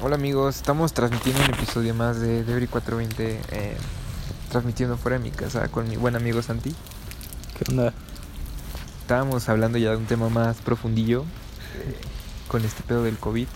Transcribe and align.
Hola 0.00 0.14
amigos, 0.14 0.54
estamos 0.54 0.92
transmitiendo 0.92 1.42
un 1.42 1.54
episodio 1.54 1.92
más 1.92 2.20
de 2.20 2.44
Debris 2.44 2.70
420, 2.70 3.40
eh, 3.50 3.76
transmitiendo 4.48 4.96
fuera 4.96 5.18
de 5.18 5.24
mi 5.24 5.32
casa 5.32 5.66
con 5.70 5.88
mi 5.88 5.96
buen 5.96 6.14
amigo 6.14 6.40
Santi. 6.40 6.72
¿Qué 7.58 7.64
onda? 7.68 7.92
Estábamos 9.00 9.48
hablando 9.48 9.76
ya 9.76 9.90
de 9.90 9.96
un 9.96 10.06
tema 10.06 10.28
más 10.28 10.58
profundillo 10.58 11.22
eh, 11.74 11.96
con 12.46 12.64
este 12.64 12.84
pedo 12.84 13.02
del 13.02 13.18
COVID. 13.18 13.48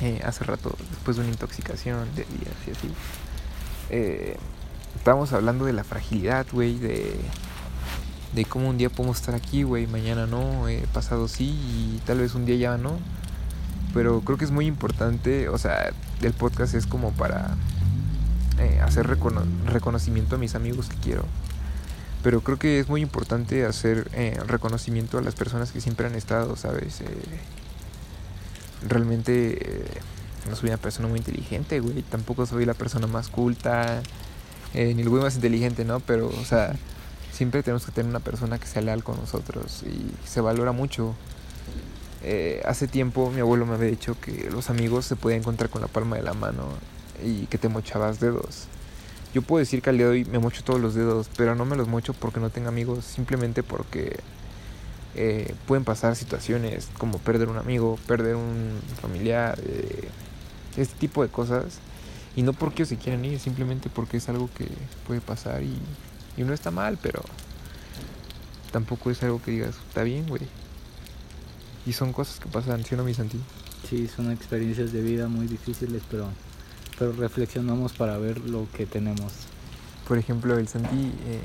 Eh, 0.00 0.22
hace 0.24 0.44
rato, 0.44 0.74
después 0.88 1.18
de 1.18 1.24
una 1.24 1.30
intoxicación 1.32 2.08
de 2.14 2.24
días 2.24 2.56
y 2.66 2.70
así. 3.90 4.38
Estábamos 4.96 5.30
hablando 5.34 5.66
de 5.66 5.74
la 5.74 5.84
fragilidad, 5.84 6.46
güey, 6.50 6.78
de, 6.78 7.14
de 8.32 8.44
cómo 8.46 8.70
un 8.70 8.78
día 8.78 8.88
podemos 8.88 9.18
estar 9.18 9.34
aquí, 9.34 9.62
güey, 9.62 9.86
mañana 9.88 10.26
no, 10.26 10.64
pasado 10.94 11.28
sí 11.28 11.50
y 11.50 12.00
tal 12.06 12.20
vez 12.20 12.34
un 12.34 12.46
día 12.46 12.56
ya 12.56 12.78
no. 12.78 12.98
Pero 13.96 14.20
creo 14.20 14.36
que 14.36 14.44
es 14.44 14.50
muy 14.50 14.66
importante, 14.66 15.48
o 15.48 15.56
sea, 15.56 15.90
el 16.20 16.34
podcast 16.34 16.74
es 16.74 16.86
como 16.86 17.12
para 17.12 17.56
eh, 18.58 18.78
hacer 18.82 19.06
recono 19.06 19.42
reconocimiento 19.64 20.36
a 20.36 20.38
mis 20.38 20.54
amigos 20.54 20.90
que 20.90 20.96
quiero. 20.96 21.24
Pero 22.22 22.42
creo 22.42 22.58
que 22.58 22.78
es 22.78 22.90
muy 22.90 23.00
importante 23.00 23.64
hacer 23.64 24.10
eh, 24.12 24.38
reconocimiento 24.46 25.16
a 25.16 25.22
las 25.22 25.34
personas 25.34 25.72
que 25.72 25.80
siempre 25.80 26.06
han 26.06 26.14
estado, 26.14 26.56
¿sabes? 26.56 27.00
Eh, 27.00 27.06
realmente 28.86 29.86
no 30.50 30.56
soy 30.56 30.68
una 30.68 30.76
persona 30.76 31.08
muy 31.08 31.20
inteligente, 31.20 31.80
güey. 31.80 32.02
Tampoco 32.02 32.44
soy 32.44 32.66
la 32.66 32.74
persona 32.74 33.06
más 33.06 33.30
culta, 33.30 34.02
ni 34.74 35.00
el 35.00 35.08
güey 35.08 35.22
más 35.22 35.36
inteligente, 35.36 35.86
¿no? 35.86 36.00
Pero, 36.00 36.28
o 36.28 36.44
sea, 36.44 36.76
siempre 37.32 37.62
tenemos 37.62 37.86
que 37.86 37.92
tener 37.92 38.10
una 38.10 38.20
persona 38.20 38.58
que 38.58 38.66
sea 38.66 38.82
leal 38.82 39.02
con 39.02 39.16
nosotros 39.16 39.84
y 39.84 40.28
se 40.28 40.42
valora 40.42 40.72
mucho. 40.72 41.14
Eh, 42.28 42.60
hace 42.64 42.88
tiempo 42.88 43.30
mi 43.30 43.38
abuelo 43.38 43.66
me 43.66 43.74
había 43.74 43.88
dicho 43.88 44.16
que 44.20 44.50
los 44.50 44.68
amigos 44.68 45.04
se 45.04 45.14
podían 45.14 45.42
encontrar 45.42 45.70
con 45.70 45.80
la 45.80 45.86
palma 45.86 46.16
de 46.16 46.24
la 46.24 46.34
mano 46.34 46.64
y 47.24 47.46
que 47.46 47.56
te 47.56 47.68
mochabas 47.68 48.18
dedos. 48.18 48.64
Yo 49.32 49.42
puedo 49.42 49.60
decir 49.60 49.80
que 49.80 49.90
al 49.90 49.96
día 49.96 50.06
de 50.06 50.12
hoy 50.12 50.24
me 50.24 50.40
mocho 50.40 50.64
todos 50.64 50.80
los 50.80 50.96
dedos, 50.96 51.30
pero 51.36 51.54
no 51.54 51.64
me 51.64 51.76
los 51.76 51.86
mocho 51.86 52.14
porque 52.14 52.40
no 52.40 52.50
tengo 52.50 52.68
amigos, 52.68 53.04
simplemente 53.04 53.62
porque 53.62 54.18
eh, 55.14 55.54
pueden 55.68 55.84
pasar 55.84 56.16
situaciones 56.16 56.88
como 56.98 57.18
perder 57.18 57.48
un 57.48 57.58
amigo, 57.58 57.96
perder 58.08 58.34
un 58.34 58.80
familiar, 59.00 59.60
eh, 59.64 60.08
este 60.76 60.98
tipo 60.98 61.22
de 61.22 61.28
cosas. 61.28 61.78
Y 62.34 62.42
no 62.42 62.54
porque 62.54 62.86
se 62.86 62.96
quieran 62.96 63.24
ir, 63.24 63.38
simplemente 63.38 63.88
porque 63.88 64.16
es 64.16 64.28
algo 64.28 64.50
que 64.58 64.66
puede 65.06 65.20
pasar 65.20 65.62
y, 65.62 65.78
y 66.36 66.42
no 66.42 66.52
está 66.52 66.72
mal, 66.72 66.98
pero 67.00 67.22
tampoco 68.72 69.12
es 69.12 69.22
algo 69.22 69.40
que 69.40 69.52
digas, 69.52 69.76
está 69.88 70.02
bien, 70.02 70.26
güey. 70.26 70.42
Y 71.86 71.92
son 71.92 72.12
cosas 72.12 72.40
que 72.40 72.48
pasan, 72.48 72.84
¿sí 72.84 72.94
o 72.94 72.98
no, 72.98 73.04
mi 73.04 73.14
Santi? 73.14 73.40
Sí, 73.88 74.08
son 74.08 74.30
experiencias 74.32 74.92
de 74.92 75.00
vida 75.02 75.28
muy 75.28 75.46
difíciles, 75.46 76.02
pero, 76.10 76.28
pero 76.98 77.12
reflexionamos 77.12 77.92
para 77.92 78.18
ver 78.18 78.40
lo 78.40 78.66
que 78.72 78.86
tenemos. 78.86 79.32
Por 80.08 80.18
ejemplo, 80.18 80.58
el 80.58 80.66
Santi... 80.68 81.12
eh, 81.26 81.40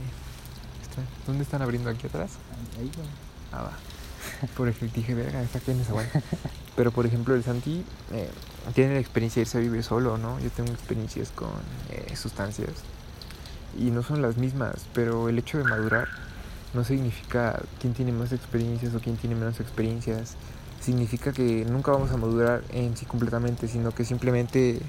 está- 0.82 1.04
¿Dónde 1.28 1.44
están 1.44 1.62
abriendo 1.62 1.90
aquí 1.90 2.08
atrás? 2.08 2.32
Ahí, 2.80 2.90
güey. 2.96 3.08
Ah, 3.52 3.64
va. 3.64 3.72
Por 4.58 4.68
ejemplo, 4.68 4.96
dije, 5.00 5.14
verga, 5.14 5.42
está 5.42 5.60
aquí 5.60 5.72
en 5.72 5.80
esa. 5.82 5.94
Pero 6.76 6.92
por 6.92 7.06
ejemplo, 7.06 7.36
el 7.36 7.44
Santi 7.44 7.84
eh, 8.14 8.30
tiene 8.74 8.94
la 8.94 9.00
experiencia 9.00 9.40
de 9.40 9.44
irse 9.44 9.58
a 9.58 9.62
vivir 9.62 9.84
solo, 9.84 10.18
¿no? 10.18 10.40
Yo 10.40 10.50
tengo 10.52 10.72
experiencias 10.72 11.30
con 11.32 11.50
eh, 11.92 12.16
sustancias 12.16 12.70
y 13.78 13.92
no 13.92 14.04
son 14.04 14.22
las 14.22 14.38
mismas, 14.38 14.76
pero 14.94 15.28
el 15.30 15.38
hecho 15.38 15.58
de 15.58 15.64
madurar 15.66 16.08
no 16.74 16.84
significa 16.84 17.62
quién 17.80 17.94
tiene 17.94 18.12
más 18.12 18.32
experiencias 18.32 18.94
o 18.96 19.00
quién 19.00 19.18
tiene 19.18 19.36
menos 19.36 19.60
experiencias. 19.60 20.36
Significa 20.82 21.32
que 21.32 21.66
nunca 21.66 21.92
vamos 21.92 22.12
a 22.12 22.18
madurar 22.18 22.64
en 22.72 22.96
sí 22.98 23.06
completamente, 23.06 23.68
sino 23.68 23.92
que 23.92 24.04
simplemente 24.06 24.80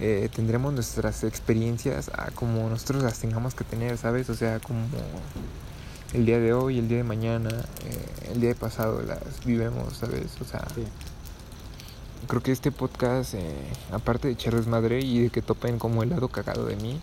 eh, 0.00 0.28
tendremos 0.34 0.72
nuestras 0.74 1.24
experiencias 1.24 2.10
a 2.14 2.30
como 2.32 2.68
nosotros 2.68 3.02
las 3.02 3.18
tengamos 3.20 3.54
que 3.54 3.64
tener, 3.64 3.96
¿sabes? 3.96 4.28
O 4.28 4.34
sea, 4.34 4.58
como 4.60 4.80
el 6.12 6.26
día 6.26 6.38
de 6.40 6.52
hoy, 6.52 6.78
el 6.78 6.88
día 6.88 6.98
de 6.98 7.04
mañana, 7.04 7.50
eh, 7.84 8.30
el 8.32 8.40
día 8.40 8.50
de 8.50 8.54
pasado 8.56 9.02
las 9.02 9.44
vivemos, 9.44 9.96
¿sabes? 9.96 10.36
O 10.40 10.44
sea, 10.44 10.64
Sí. 10.74 10.84
creo 12.26 12.42
que 12.42 12.52
este 12.52 12.70
podcast, 12.72 13.34
eh, 13.34 13.54
aparte 13.92 14.28
de 14.28 14.34
echar 14.34 14.54
desmadre 14.54 15.00
y 15.00 15.24
de 15.24 15.30
que 15.30 15.42
topen 15.42 15.78
como 15.78 16.02
el 16.02 16.10
lado 16.10 16.28
cagado 16.28 16.66
de 16.66 16.76
mí, 16.76 17.00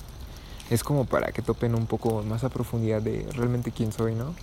es 0.70 0.84
como 0.84 1.06
para 1.06 1.32
que 1.32 1.42
topen 1.42 1.76
un 1.76 1.86
poco 1.86 2.24
más 2.24 2.44
a 2.44 2.50
profundidad 2.50 3.02
de 3.02 3.28
realmente 3.34 3.72
quién 3.72 3.92
soy, 3.92 4.16
¿no? 4.16 4.34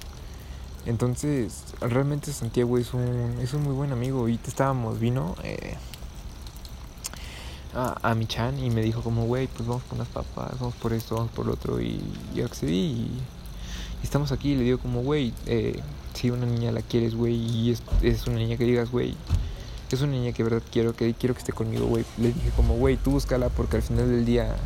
Entonces, 0.86 1.64
realmente 1.80 2.32
Santiago 2.32 2.78
es 2.78 2.94
un, 2.94 3.38
es 3.40 3.52
un 3.52 3.62
muy 3.62 3.74
buen 3.74 3.92
amigo 3.92 4.28
y 4.28 4.38
te 4.38 4.48
estábamos, 4.48 4.98
vino 4.98 5.36
eh, 5.42 5.74
a, 7.74 8.10
a 8.10 8.14
mi 8.14 8.26
chan 8.26 8.58
y 8.58 8.70
me 8.70 8.80
dijo 8.80 9.02
como, 9.02 9.26
güey, 9.26 9.48
pues 9.48 9.68
vamos 9.68 9.82
por 9.84 9.96
unas 9.96 10.08
papas, 10.08 10.58
vamos 10.58 10.74
por 10.76 10.92
esto, 10.92 11.16
vamos 11.16 11.30
por 11.32 11.46
lo 11.46 11.52
otro 11.52 11.80
y 11.80 12.00
yo 12.34 12.46
accedí 12.46 12.72
y, 12.72 13.10
y 14.00 14.04
estamos 14.04 14.32
aquí 14.32 14.52
y 14.52 14.56
le 14.56 14.64
digo 14.64 14.78
como, 14.78 15.02
güey, 15.02 15.34
eh, 15.46 15.80
si 16.14 16.30
una 16.30 16.46
niña 16.46 16.72
la 16.72 16.82
quieres, 16.82 17.14
güey, 17.14 17.34
y 17.34 17.70
es, 17.70 17.82
es 18.02 18.26
una 18.26 18.38
niña 18.38 18.56
que 18.56 18.64
digas, 18.64 18.90
güey, 18.90 19.14
es 19.90 20.02
una 20.02 20.12
niña 20.12 20.32
que 20.32 20.42
de 20.42 20.50
verdad 20.50 20.66
quiero 20.70 20.94
que 20.94 21.14
quiero 21.14 21.34
que 21.34 21.38
esté 21.38 21.52
conmigo, 21.52 21.86
güey. 21.86 22.04
Le 22.18 22.32
dije 22.32 22.50
como, 22.56 22.74
güey, 22.76 22.96
tú 22.96 23.12
búscala 23.12 23.48
porque 23.48 23.76
al 23.76 23.82
final 23.82 24.08
del 24.10 24.24
día 24.24 24.56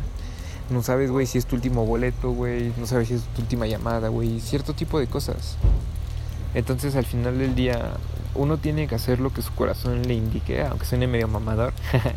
no 0.69 0.81
sabes, 0.83 1.11
güey, 1.11 1.25
si 1.25 1.37
es 1.37 1.45
tu 1.45 1.55
último 1.55 1.85
boleto, 1.85 2.31
güey, 2.31 2.71
no 2.77 2.87
sabes 2.87 3.09
si 3.09 3.15
es 3.15 3.23
tu 3.35 3.41
última 3.41 3.67
llamada, 3.67 4.09
güey, 4.09 4.39
cierto 4.39 4.73
tipo 4.73 4.99
de 4.99 5.07
cosas. 5.07 5.57
Entonces, 6.53 6.95
al 6.95 7.05
final 7.05 7.37
del 7.39 7.55
día 7.55 7.93
uno 8.35 8.57
tiene 8.57 8.87
que 8.87 8.95
hacer 8.95 9.19
lo 9.19 9.31
que 9.31 9.41
su 9.41 9.53
corazón 9.53 10.07
le 10.07 10.13
indique, 10.13 10.61
aunque 10.61 10.85
suene 10.85 11.07
medio 11.07 11.27
mamador. 11.27 11.73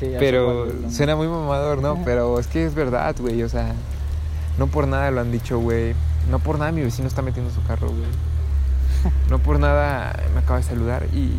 Sí, 0.00 0.06
Pero 0.18 0.66
suena 0.90 1.14
muy 1.14 1.28
mamador, 1.28 1.80
¿no? 1.80 2.02
Pero 2.04 2.40
es 2.40 2.48
que 2.48 2.64
es 2.64 2.74
verdad, 2.74 3.14
güey. 3.20 3.42
O 3.44 3.48
sea, 3.48 3.72
no 4.58 4.66
por 4.66 4.88
nada 4.88 5.12
lo 5.12 5.20
han 5.20 5.30
dicho, 5.30 5.60
güey. 5.60 5.94
No 6.28 6.40
por 6.40 6.58
nada 6.58 6.72
mi 6.72 6.80
vecino 6.80 7.06
está 7.06 7.22
metiendo 7.22 7.52
su 7.52 7.62
carro, 7.62 7.88
güey. 7.88 9.12
No 9.30 9.38
por 9.38 9.60
nada 9.60 10.18
me 10.32 10.40
acaba 10.40 10.58
de 10.58 10.64
saludar 10.64 11.06
y 11.12 11.30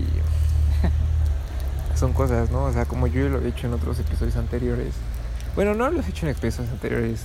son 1.95 2.13
cosas, 2.13 2.49
¿no? 2.51 2.65
O 2.65 2.71
sea, 2.71 2.85
como 2.85 3.07
yo 3.07 3.27
lo 3.27 3.41
he 3.41 3.49
hecho 3.49 3.67
en 3.67 3.73
otros 3.73 3.99
episodios 3.99 4.37
anteriores. 4.37 4.93
Bueno, 5.57 5.73
no 5.73 5.89
lo 5.89 6.01
he 6.01 6.07
hecho 6.07 6.27
en 6.27 6.33
episodios 6.33 6.71
anteriores. 6.71 7.21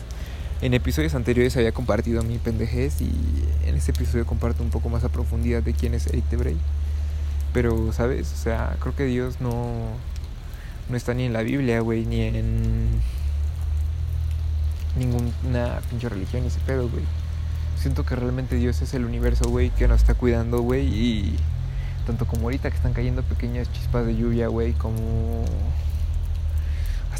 En 0.62 0.72
episodios 0.72 1.14
anteriores 1.14 1.54
había 1.58 1.72
compartido 1.72 2.22
mi 2.22 2.38
pendejez 2.38 3.02
y 3.02 3.12
en 3.66 3.74
este 3.74 3.90
episodio 3.90 4.24
comparto 4.24 4.62
un 4.62 4.70
poco 4.70 4.88
más 4.88 5.04
a 5.04 5.10
profundidad 5.10 5.62
de 5.62 5.74
quién 5.74 5.92
es 5.92 6.06
Eric. 6.06 6.24
Pero, 7.52 7.92
¿sabes? 7.92 8.32
O 8.32 8.36
sea, 8.36 8.76
creo 8.80 8.96
que 8.96 9.04
Dios 9.04 9.42
no, 9.42 9.74
no 10.88 10.96
está 10.96 11.12
ni 11.12 11.24
en 11.24 11.34
la 11.34 11.42
Biblia, 11.42 11.80
güey, 11.80 12.06
ni 12.06 12.22
en 12.22 12.88
ninguna 14.96 15.82
pinche 15.90 16.08
religión 16.08 16.40
ni 16.40 16.48
ese 16.48 16.60
pedo, 16.60 16.88
güey. 16.88 17.04
Siento 17.76 18.06
que 18.06 18.16
realmente 18.16 18.56
Dios 18.56 18.80
es 18.80 18.94
el 18.94 19.04
universo, 19.04 19.50
güey, 19.50 19.68
que 19.68 19.86
nos 19.88 20.00
está 20.00 20.14
cuidando, 20.14 20.62
güey, 20.62 20.86
y 20.86 21.36
tanto 22.06 22.26
como 22.26 22.44
ahorita 22.44 22.70
que 22.70 22.76
están 22.76 22.94
cayendo 22.94 23.22
pequeñas 23.24 23.70
chispas 23.70 24.06
de 24.06 24.16
lluvia, 24.16 24.48
güey, 24.48 24.72
como 24.72 25.44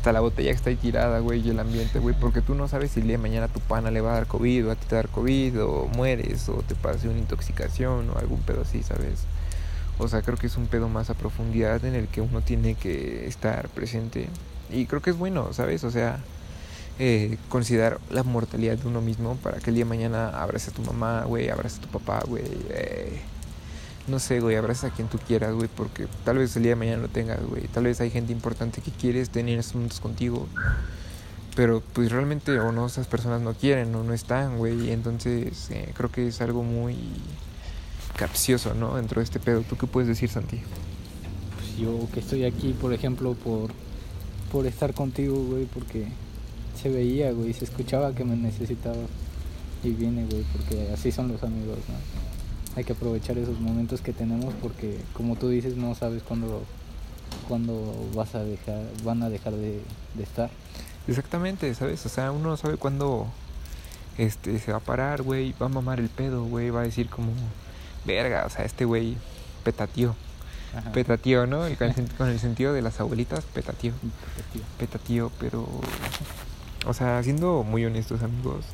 hasta 0.02 0.12
la 0.12 0.18
botella 0.18 0.50
que 0.50 0.56
está 0.56 0.70
ahí 0.70 0.74
tirada, 0.74 1.20
güey, 1.20 1.46
y 1.46 1.50
el 1.50 1.60
ambiente, 1.60 2.00
güey, 2.00 2.12
porque 2.18 2.40
tú 2.40 2.56
no 2.56 2.66
sabes 2.66 2.90
si 2.90 2.98
el 2.98 3.06
día 3.06 3.18
de 3.18 3.22
mañana 3.22 3.46
tu 3.46 3.60
pana 3.60 3.92
le 3.92 4.00
va 4.00 4.10
a 4.10 4.14
dar 4.14 4.26
COVID 4.26 4.66
o 4.66 4.72
a 4.72 4.74
ti 4.74 4.84
te 4.88 4.96
va 4.96 4.98
a 4.98 5.02
dar 5.04 5.12
COVID 5.12 5.62
o 5.62 5.86
mueres 5.94 6.48
o 6.48 6.54
te 6.66 6.74
pase 6.74 7.08
una 7.08 7.20
intoxicación 7.20 8.10
o 8.10 8.18
algún 8.18 8.40
pedo 8.40 8.62
así, 8.62 8.82
¿sabes? 8.82 9.20
O 9.98 10.08
sea, 10.08 10.22
creo 10.22 10.36
que 10.36 10.48
es 10.48 10.56
un 10.56 10.66
pedo 10.66 10.88
más 10.88 11.08
a 11.08 11.14
profundidad 11.14 11.84
en 11.84 11.94
el 11.94 12.08
que 12.08 12.20
uno 12.20 12.40
tiene 12.40 12.74
que 12.74 13.28
estar 13.28 13.68
presente. 13.68 14.26
Y 14.72 14.86
creo 14.86 15.00
que 15.02 15.10
es 15.10 15.16
bueno, 15.16 15.52
¿sabes? 15.52 15.84
O 15.84 15.92
sea, 15.92 16.18
eh, 16.98 17.38
considerar 17.48 18.00
la 18.10 18.24
mortalidad 18.24 18.76
de 18.76 18.88
uno 18.88 19.00
mismo 19.00 19.36
para 19.36 19.58
que 19.58 19.70
el 19.70 19.76
día 19.76 19.84
de 19.84 19.88
mañana 19.88 20.30
abraces 20.30 20.70
a 20.70 20.72
tu 20.72 20.82
mamá, 20.82 21.22
güey, 21.26 21.48
abraces 21.48 21.78
a 21.78 21.82
tu 21.82 21.88
papá, 21.96 22.24
güey. 22.26 22.42
eh, 22.70 23.20
no 24.08 24.18
sé, 24.18 24.40
güey, 24.40 24.56
abraces 24.56 24.84
a 24.84 24.90
quien 24.90 25.08
tú 25.08 25.18
quieras, 25.18 25.54
güey, 25.54 25.68
porque 25.68 26.06
tal 26.24 26.38
vez 26.38 26.56
el 26.56 26.64
día 26.64 26.72
de 26.72 26.76
mañana 26.76 27.02
lo 27.02 27.08
tengas, 27.08 27.40
güey. 27.44 27.68
Tal 27.68 27.84
vez 27.84 28.00
hay 28.00 28.10
gente 28.10 28.32
importante 28.32 28.80
que 28.80 28.90
quieres 28.90 29.30
tener 29.30 29.54
en 29.54 29.60
estos 29.60 29.76
momentos 29.76 30.00
contigo. 30.00 30.48
Pero 31.54 31.82
pues 31.92 32.10
realmente 32.10 32.58
o 32.58 32.72
no, 32.72 32.86
esas 32.86 33.06
personas 33.06 33.42
no 33.42 33.52
quieren 33.52 33.94
o 33.94 34.02
no 34.02 34.12
están, 34.14 34.58
güey. 34.58 34.90
Entonces 34.90 35.70
eh, 35.70 35.92
creo 35.94 36.10
que 36.10 36.28
es 36.28 36.40
algo 36.40 36.62
muy 36.62 36.96
capcioso, 38.16 38.74
¿no? 38.74 38.96
Dentro 38.96 39.20
de 39.20 39.24
este 39.24 39.38
pedo. 39.38 39.62
¿Tú 39.62 39.76
qué 39.76 39.86
puedes 39.86 40.08
decir, 40.08 40.30
Santi? 40.30 40.60
Pues 41.56 41.76
yo 41.76 42.08
que 42.12 42.20
estoy 42.20 42.44
aquí, 42.44 42.72
por 42.72 42.92
ejemplo, 42.92 43.34
por, 43.34 43.70
por 44.50 44.66
estar 44.66 44.94
contigo, 44.94 45.36
güey, 45.44 45.66
porque 45.66 46.08
se 46.80 46.88
veía, 46.88 47.32
güey, 47.32 47.52
se 47.52 47.66
escuchaba 47.66 48.14
que 48.14 48.24
me 48.24 48.34
necesitaba. 48.34 48.96
Y 49.84 49.90
viene, 49.90 50.24
güey, 50.26 50.44
porque 50.52 50.90
así 50.92 51.12
son 51.12 51.28
los 51.28 51.42
amigos, 51.42 51.78
¿no? 51.88 52.31
Hay 52.76 52.84
que 52.84 52.92
aprovechar 52.92 53.36
esos 53.38 53.60
momentos 53.60 54.00
que 54.00 54.12
tenemos 54.12 54.54
porque, 54.62 54.98
como 55.12 55.36
tú 55.36 55.48
dices, 55.48 55.76
no 55.76 55.94
sabes 55.94 56.22
cuándo, 56.22 56.62
cuándo 57.48 58.08
vas 58.14 58.34
a 58.34 58.42
dejar, 58.42 58.82
van 59.04 59.22
a 59.22 59.28
dejar 59.28 59.52
de, 59.54 59.80
de 60.14 60.22
estar. 60.22 60.50
Exactamente, 61.06 61.74
¿sabes? 61.74 62.04
O 62.06 62.08
sea, 62.08 62.32
uno 62.32 62.50
no 62.50 62.56
sabe 62.56 62.76
cuándo 62.76 63.26
este, 64.18 64.58
se 64.58 64.72
va 64.72 64.78
a 64.78 64.80
parar, 64.80 65.22
güey, 65.22 65.54
va 65.60 65.66
a 65.66 65.68
mamar 65.68 66.00
el 66.00 66.08
pedo, 66.08 66.44
güey, 66.44 66.70
va 66.70 66.80
a 66.80 66.84
decir 66.84 67.08
como, 67.08 67.32
verga, 68.04 68.44
o 68.46 68.50
sea, 68.50 68.64
este 68.64 68.84
güey 68.84 69.16
petatío. 69.64 70.14
Ajá. 70.76 70.92
Petatío, 70.92 71.46
¿no? 71.46 71.66
El, 71.66 71.76
con 71.76 72.28
el 72.28 72.38
sentido 72.38 72.72
de 72.72 72.80
las 72.80 72.98
abuelitas, 72.98 73.44
petatío. 73.44 73.92
Tío. 74.52 74.62
Petatío, 74.78 75.30
pero... 75.38 75.68
O 76.86 76.94
sea, 76.94 77.22
siendo 77.22 77.62
muy 77.62 77.84
honestos, 77.84 78.22
amigos, 78.22 78.64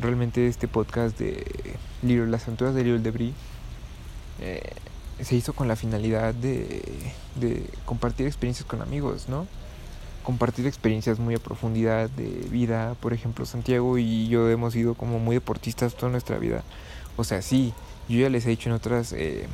realmente 0.00 0.46
este 0.46 0.68
podcast 0.68 1.18
de 1.18 1.44
Little, 2.02 2.26
las 2.26 2.44
aventuras 2.44 2.74
de 2.74 2.84
Little 2.84 3.00
Debris 3.00 3.32
eh, 4.40 4.72
se 5.20 5.36
hizo 5.36 5.52
con 5.52 5.68
la 5.68 5.76
finalidad 5.76 6.34
de, 6.34 6.82
de 7.36 7.64
compartir 7.84 8.26
experiencias 8.26 8.66
con 8.66 8.82
amigos, 8.82 9.28
¿no? 9.28 9.46
Compartir 10.22 10.66
experiencias 10.66 11.18
muy 11.18 11.34
a 11.34 11.38
profundidad 11.38 12.10
de 12.10 12.28
vida. 12.50 12.96
Por 13.00 13.12
ejemplo, 13.12 13.46
Santiago 13.46 13.98
y 13.98 14.28
yo 14.28 14.48
hemos 14.50 14.72
sido 14.72 14.94
como 14.94 15.18
muy 15.18 15.36
deportistas 15.36 15.94
toda 15.94 16.10
nuestra 16.10 16.38
vida. 16.38 16.62
O 17.16 17.24
sea, 17.24 17.42
sí, 17.42 17.72
yo 18.08 18.18
ya 18.20 18.28
les 18.28 18.46
he 18.46 18.50
dicho 18.50 18.68
en 18.68 18.74
otras... 18.74 19.12
eh, 19.12 19.46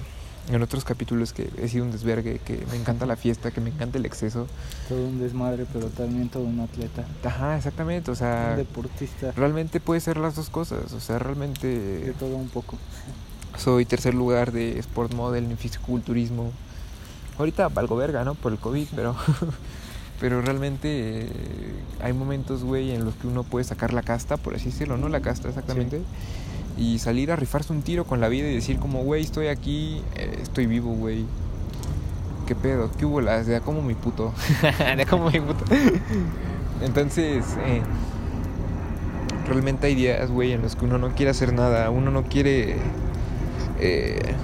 en 0.49 0.63
otros 0.63 0.85
capítulos 0.85 1.33
que 1.33 1.49
he 1.59 1.69
sido 1.69 1.85
un 1.85 1.93
desvergue, 1.93 2.41
que 2.45 2.65
me 2.71 2.77
encanta 2.77 3.07
la 3.07 3.17
fiesta, 3.17 3.51
que 3.51 3.61
me 3.61 3.71
encanta 3.71 3.99
el 3.99 4.07
exceso. 4.07 4.47
Todo 4.89 5.07
un 5.07 5.21
desmadre, 5.21 5.67
pero 5.73 5.87
también 5.89 6.29
todo 6.29 6.45
un 6.45 6.61
atleta. 6.61 7.05
Ajá, 7.25 7.57
exactamente, 7.57 8.11
o 8.11 8.15
un 8.15 8.17
sea, 8.19 8.57
deportista. 8.57 9.33
realmente 9.33 9.81
puede 9.81 10.01
ser 10.01 10.17
las 10.17 10.37
dos 10.37 10.51
cosas, 10.51 10.93
o 10.93 11.01
sea, 11.01 11.17
De 11.17 11.25
realmente 11.25 12.15
todo 12.19 12.37
un 12.37 12.49
poco. 12.49 12.79
soy 13.57 13.85
tercer 13.85 14.15
lugar 14.15 14.51
de 14.53 14.79
Sport 14.79 15.15
Model 15.15 15.45
en 15.45 15.59
fisiculturismo. 15.59 16.53
Ahorita 17.39 17.69
valgo 17.69 17.97
verga, 17.97 18.25
¿no? 18.25 18.35
Por 18.35 18.53
el 18.53 18.59
COVID, 18.59 18.89
pero 18.95 19.15
pero 20.21 20.43
realmente 20.43 21.23
eh, 21.23 21.29
hay 22.03 22.13
momentos, 22.13 22.63
güey, 22.65 22.91
en 22.91 23.05
los 23.05 23.15
que 23.15 23.27
uno 23.27 23.43
puede 23.45 23.65
sacar 23.65 23.93
la 23.95 24.03
casta, 24.03 24.37
por 24.37 24.55
así 24.55 24.67
decirlo, 24.67 24.99
¿no? 24.99 25.09
La 25.09 25.21
casta, 25.21 25.49
exactamente. 25.49 26.03
Y 26.79 26.99
salir 26.99 27.31
a 27.31 27.37
rifarse 27.37 27.73
un 27.73 27.83
tiro 27.83 28.05
con 28.05 28.21
la 28.21 28.29
vida 28.29 28.49
y 28.49 28.55
decir 28.55 28.79
como, 28.79 29.03
güey, 29.03 29.23
estoy 29.23 29.49
aquí, 29.49 30.03
eh, 30.17 30.39
estoy 30.43 30.67
vivo, 30.67 30.93
güey. 30.93 31.27
¿Qué 32.47 32.55
pedo? 32.55 32.91
¿Qué 32.99 33.05
hubo? 33.05 33.21
Las 33.21 33.47
de 33.49 33.61
como 33.61 33.83
mi 33.83 33.95
puto. 33.95 34.33
de 34.97 35.07
como 35.07 35.31
mi 35.31 35.41
puto. 35.41 35.65
Entonces, 36.83 37.45
eh, 37.67 37.83
realmente 39.47 39.89
hay 39.89 39.95
días, 39.95 40.31
güey, 40.31 40.53
en 40.53 40.63
los 40.63 40.77
que 40.77 40.85
uno 40.85 40.99
no 40.99 41.15
quiere 41.15 41.31
hacer 41.31 41.53
nada, 41.53 41.91
uno 41.91 42.11
no 42.11 42.23
quiere 42.25 42.77
eh, 43.79 44.35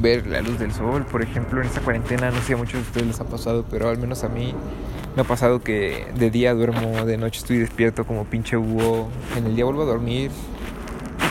ver 0.00 0.26
la 0.26 0.42
luz 0.42 0.58
del 0.58 0.72
sol. 0.72 1.06
Por 1.06 1.22
ejemplo, 1.22 1.60
en 1.60 1.66
esta 1.66 1.80
cuarentena, 1.80 2.30
no 2.30 2.40
sé 2.42 2.54
a 2.54 2.56
muchos 2.56 2.74
de 2.74 2.80
ustedes 2.80 3.06
les 3.06 3.20
ha 3.20 3.24
pasado, 3.24 3.64
pero 3.70 3.88
al 3.88 3.98
menos 3.98 4.24
a 4.24 4.28
mí 4.28 4.54
me 5.14 5.22
ha 5.22 5.24
pasado 5.24 5.60
que 5.62 6.06
de 6.18 6.30
día 6.30 6.54
duermo, 6.54 7.06
de 7.06 7.16
noche 7.16 7.40
estoy 7.40 7.58
despierto 7.58 8.04
como 8.04 8.24
pinche 8.24 8.56
búho, 8.56 9.08
en 9.36 9.46
el 9.46 9.56
día 9.56 9.64
vuelvo 9.64 9.82
a 9.82 9.86
dormir. 9.86 10.30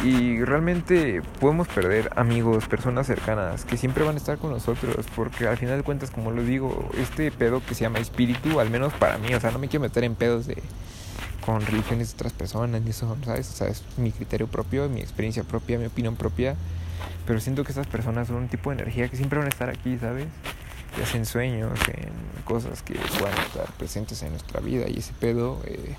Y 0.05 0.43
realmente 0.45 1.23
podemos 1.39 1.67
perder 1.67 2.11
amigos, 2.15 2.67
personas 2.67 3.07
cercanas 3.07 3.65
que 3.65 3.75
siempre 3.75 4.03
van 4.03 4.13
a 4.13 4.17
estar 4.19 4.37
con 4.37 4.51
nosotros, 4.51 5.03
porque 5.15 5.47
al 5.47 5.57
final 5.57 5.77
de 5.77 5.83
cuentas, 5.83 6.11
como 6.11 6.29
lo 6.29 6.43
digo, 6.43 6.91
este 6.95 7.31
pedo 7.31 7.59
que 7.65 7.73
se 7.73 7.85
llama 7.85 7.97
espíritu, 7.97 8.59
al 8.59 8.69
menos 8.69 8.93
para 8.93 9.17
mí, 9.17 9.33
o 9.33 9.39
sea, 9.39 9.49
no 9.49 9.57
me 9.57 9.67
quiero 9.67 9.81
meter 9.81 10.03
en 10.03 10.13
pedos 10.13 10.45
de 10.45 10.61
con 11.43 11.59
religiones 11.65 12.09
de 12.09 12.13
otras 12.17 12.33
personas, 12.33 12.83
ni 12.83 12.91
eso, 12.91 13.17
¿sabes? 13.25 13.49
O 13.49 13.53
sea, 13.53 13.67
es 13.67 13.83
mi 13.97 14.11
criterio 14.11 14.45
propio, 14.45 14.87
mi 14.89 15.01
experiencia 15.01 15.43
propia, 15.43 15.79
mi 15.79 15.87
opinión 15.87 16.15
propia, 16.15 16.55
pero 17.25 17.39
siento 17.39 17.63
que 17.63 17.71
estas 17.71 17.87
personas 17.87 18.27
son 18.27 18.35
un 18.35 18.47
tipo 18.47 18.69
de 18.69 18.75
energía 18.75 19.07
que 19.09 19.17
siempre 19.17 19.39
van 19.39 19.47
a 19.47 19.49
estar 19.49 19.69
aquí, 19.71 19.97
¿sabes? 19.97 20.27
Ya 20.99 21.05
sea 21.07 21.19
en 21.19 21.25
sueños, 21.25 21.79
en 21.87 22.43
cosas 22.43 22.83
que 22.83 22.93
van 23.23 23.33
a 23.33 23.41
estar 23.41 23.71
presentes 23.79 24.21
en 24.21 24.29
nuestra 24.29 24.59
vida 24.59 24.85
y 24.87 24.99
ese 24.99 25.13
pedo 25.13 25.63
eh, 25.65 25.95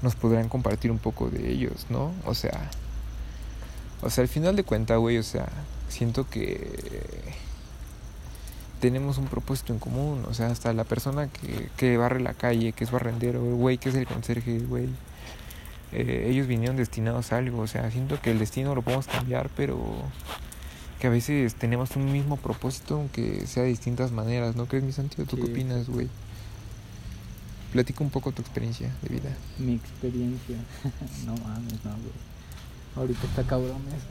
nos 0.00 0.14
podrán 0.14 0.48
compartir 0.48 0.92
un 0.92 0.98
poco 0.98 1.28
de 1.28 1.50
ellos, 1.50 1.86
¿no? 1.90 2.12
O 2.24 2.34
sea, 2.34 2.70
o 4.02 4.10
sea, 4.10 4.22
al 4.22 4.28
final 4.28 4.56
de 4.56 4.64
cuentas, 4.64 4.98
güey, 4.98 5.18
o 5.18 5.22
sea, 5.22 5.48
siento 5.88 6.28
que 6.28 7.34
tenemos 8.80 9.18
un 9.18 9.26
propósito 9.26 9.72
en 9.72 9.78
común. 9.78 10.24
O 10.28 10.34
sea, 10.34 10.48
hasta 10.48 10.72
la 10.72 10.84
persona 10.84 11.28
que, 11.28 11.68
que 11.76 11.96
barre 11.96 12.20
la 12.20 12.34
calle, 12.34 12.72
que 12.72 12.84
es 12.84 12.90
barrendero, 12.90 13.42
güey, 13.42 13.78
que 13.78 13.90
es 13.90 13.94
el 13.94 14.06
conserje, 14.06 14.58
güey. 14.60 14.88
eh, 15.92 16.26
ellos 16.30 16.46
vinieron 16.46 16.76
destinados 16.76 17.32
a 17.32 17.38
algo. 17.38 17.60
O 17.62 17.66
sea, 17.66 17.90
siento 17.90 18.20
que 18.20 18.30
el 18.30 18.38
destino 18.38 18.74
lo 18.74 18.82
podemos 18.82 19.06
cambiar, 19.06 19.50
pero 19.56 19.78
que 20.98 21.06
a 21.06 21.10
veces 21.10 21.54
tenemos 21.54 21.96
un 21.96 22.10
mismo 22.12 22.36
propósito, 22.36 22.96
aunque 22.96 23.46
sea 23.46 23.62
de 23.64 23.70
distintas 23.70 24.12
maneras, 24.12 24.56
¿no 24.56 24.66
crees, 24.66 24.84
mi 24.84 24.92
sentido? 24.92 25.26
¿Tú 25.26 25.36
qué 25.36 25.44
opinas, 25.44 25.88
güey? 25.88 26.08
Platica 27.72 28.02
un 28.02 28.10
poco 28.10 28.32
tu 28.32 28.42
experiencia 28.42 28.90
de 29.02 29.08
vida. 29.14 29.30
Mi 29.58 29.74
experiencia. 29.74 30.56
no 31.26 31.34
mames, 31.36 31.84
no, 31.84 31.90
güey. 31.92 32.30
Ahorita 32.96 33.26
está 33.26 33.42
cabrón 33.44 33.82
eso. 33.88 34.06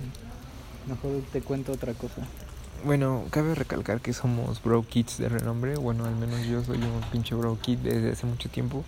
Mejor 0.87 1.21
te 1.31 1.41
cuento 1.41 1.71
otra 1.73 1.93
cosa. 1.93 2.21
Bueno, 2.85 3.25
cabe 3.29 3.55
recalcar 3.55 3.99
que 3.99 4.13
somos 4.13 4.63
bro 4.63 4.83
kids 4.83 5.17
de 5.17 5.29
renombre. 5.29 5.75
Bueno, 5.75 6.05
al 6.05 6.15
menos 6.15 6.45
yo 6.45 6.63
soy 6.63 6.77
un 6.77 7.01
pinche 7.11 7.35
bro 7.35 7.57
kid 7.61 7.77
desde 7.79 8.11
hace 8.11 8.25
mucho 8.25 8.49
tiempo. 8.49 8.83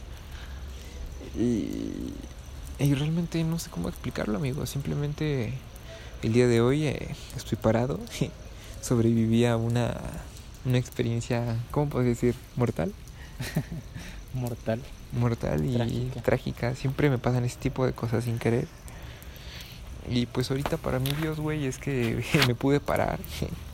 Y, 1.38 2.14
y 2.80 2.94
realmente 2.96 3.44
no 3.44 3.60
sé 3.60 3.70
cómo 3.70 3.90
explicarlo, 3.90 4.38
amigo. 4.38 4.66
Simplemente 4.66 5.54
el 6.24 6.34
día 6.34 6.48
de 6.48 6.62
hoy 6.62 6.86
eh, 6.88 7.16
estoy 7.36 7.58
parado. 7.58 8.00
Sobreviví 8.82 9.46
a 9.46 9.58
una, 9.58 9.96
una 10.66 10.78
experiencia, 10.78 11.58
¿cómo 11.70 11.90
puedo 11.90 12.06
decir? 12.06 12.34
Mortal. 12.56 12.92
Mortal. 14.34 14.82
Mortal 15.12 15.66
y 15.66 15.76
Trágica. 15.76 16.22
trágica. 16.22 16.76
Siempre 16.76 17.10
me 17.10 17.18
pasan 17.18 17.44
ese 17.44 17.58
tipo 17.60 17.86
de 17.86 17.92
cosas 17.92 18.24
sin 18.24 18.40
querer. 18.40 18.68
Y 20.10 20.26
pues 20.26 20.50
ahorita 20.52 20.78
para 20.78 21.00
mí 21.00 21.12
Dios, 21.22 21.40
güey, 21.40 21.66
es 21.66 21.78
que 21.78 22.24
me 22.48 22.56
pude 22.56 22.80
parar. 22.80 23.20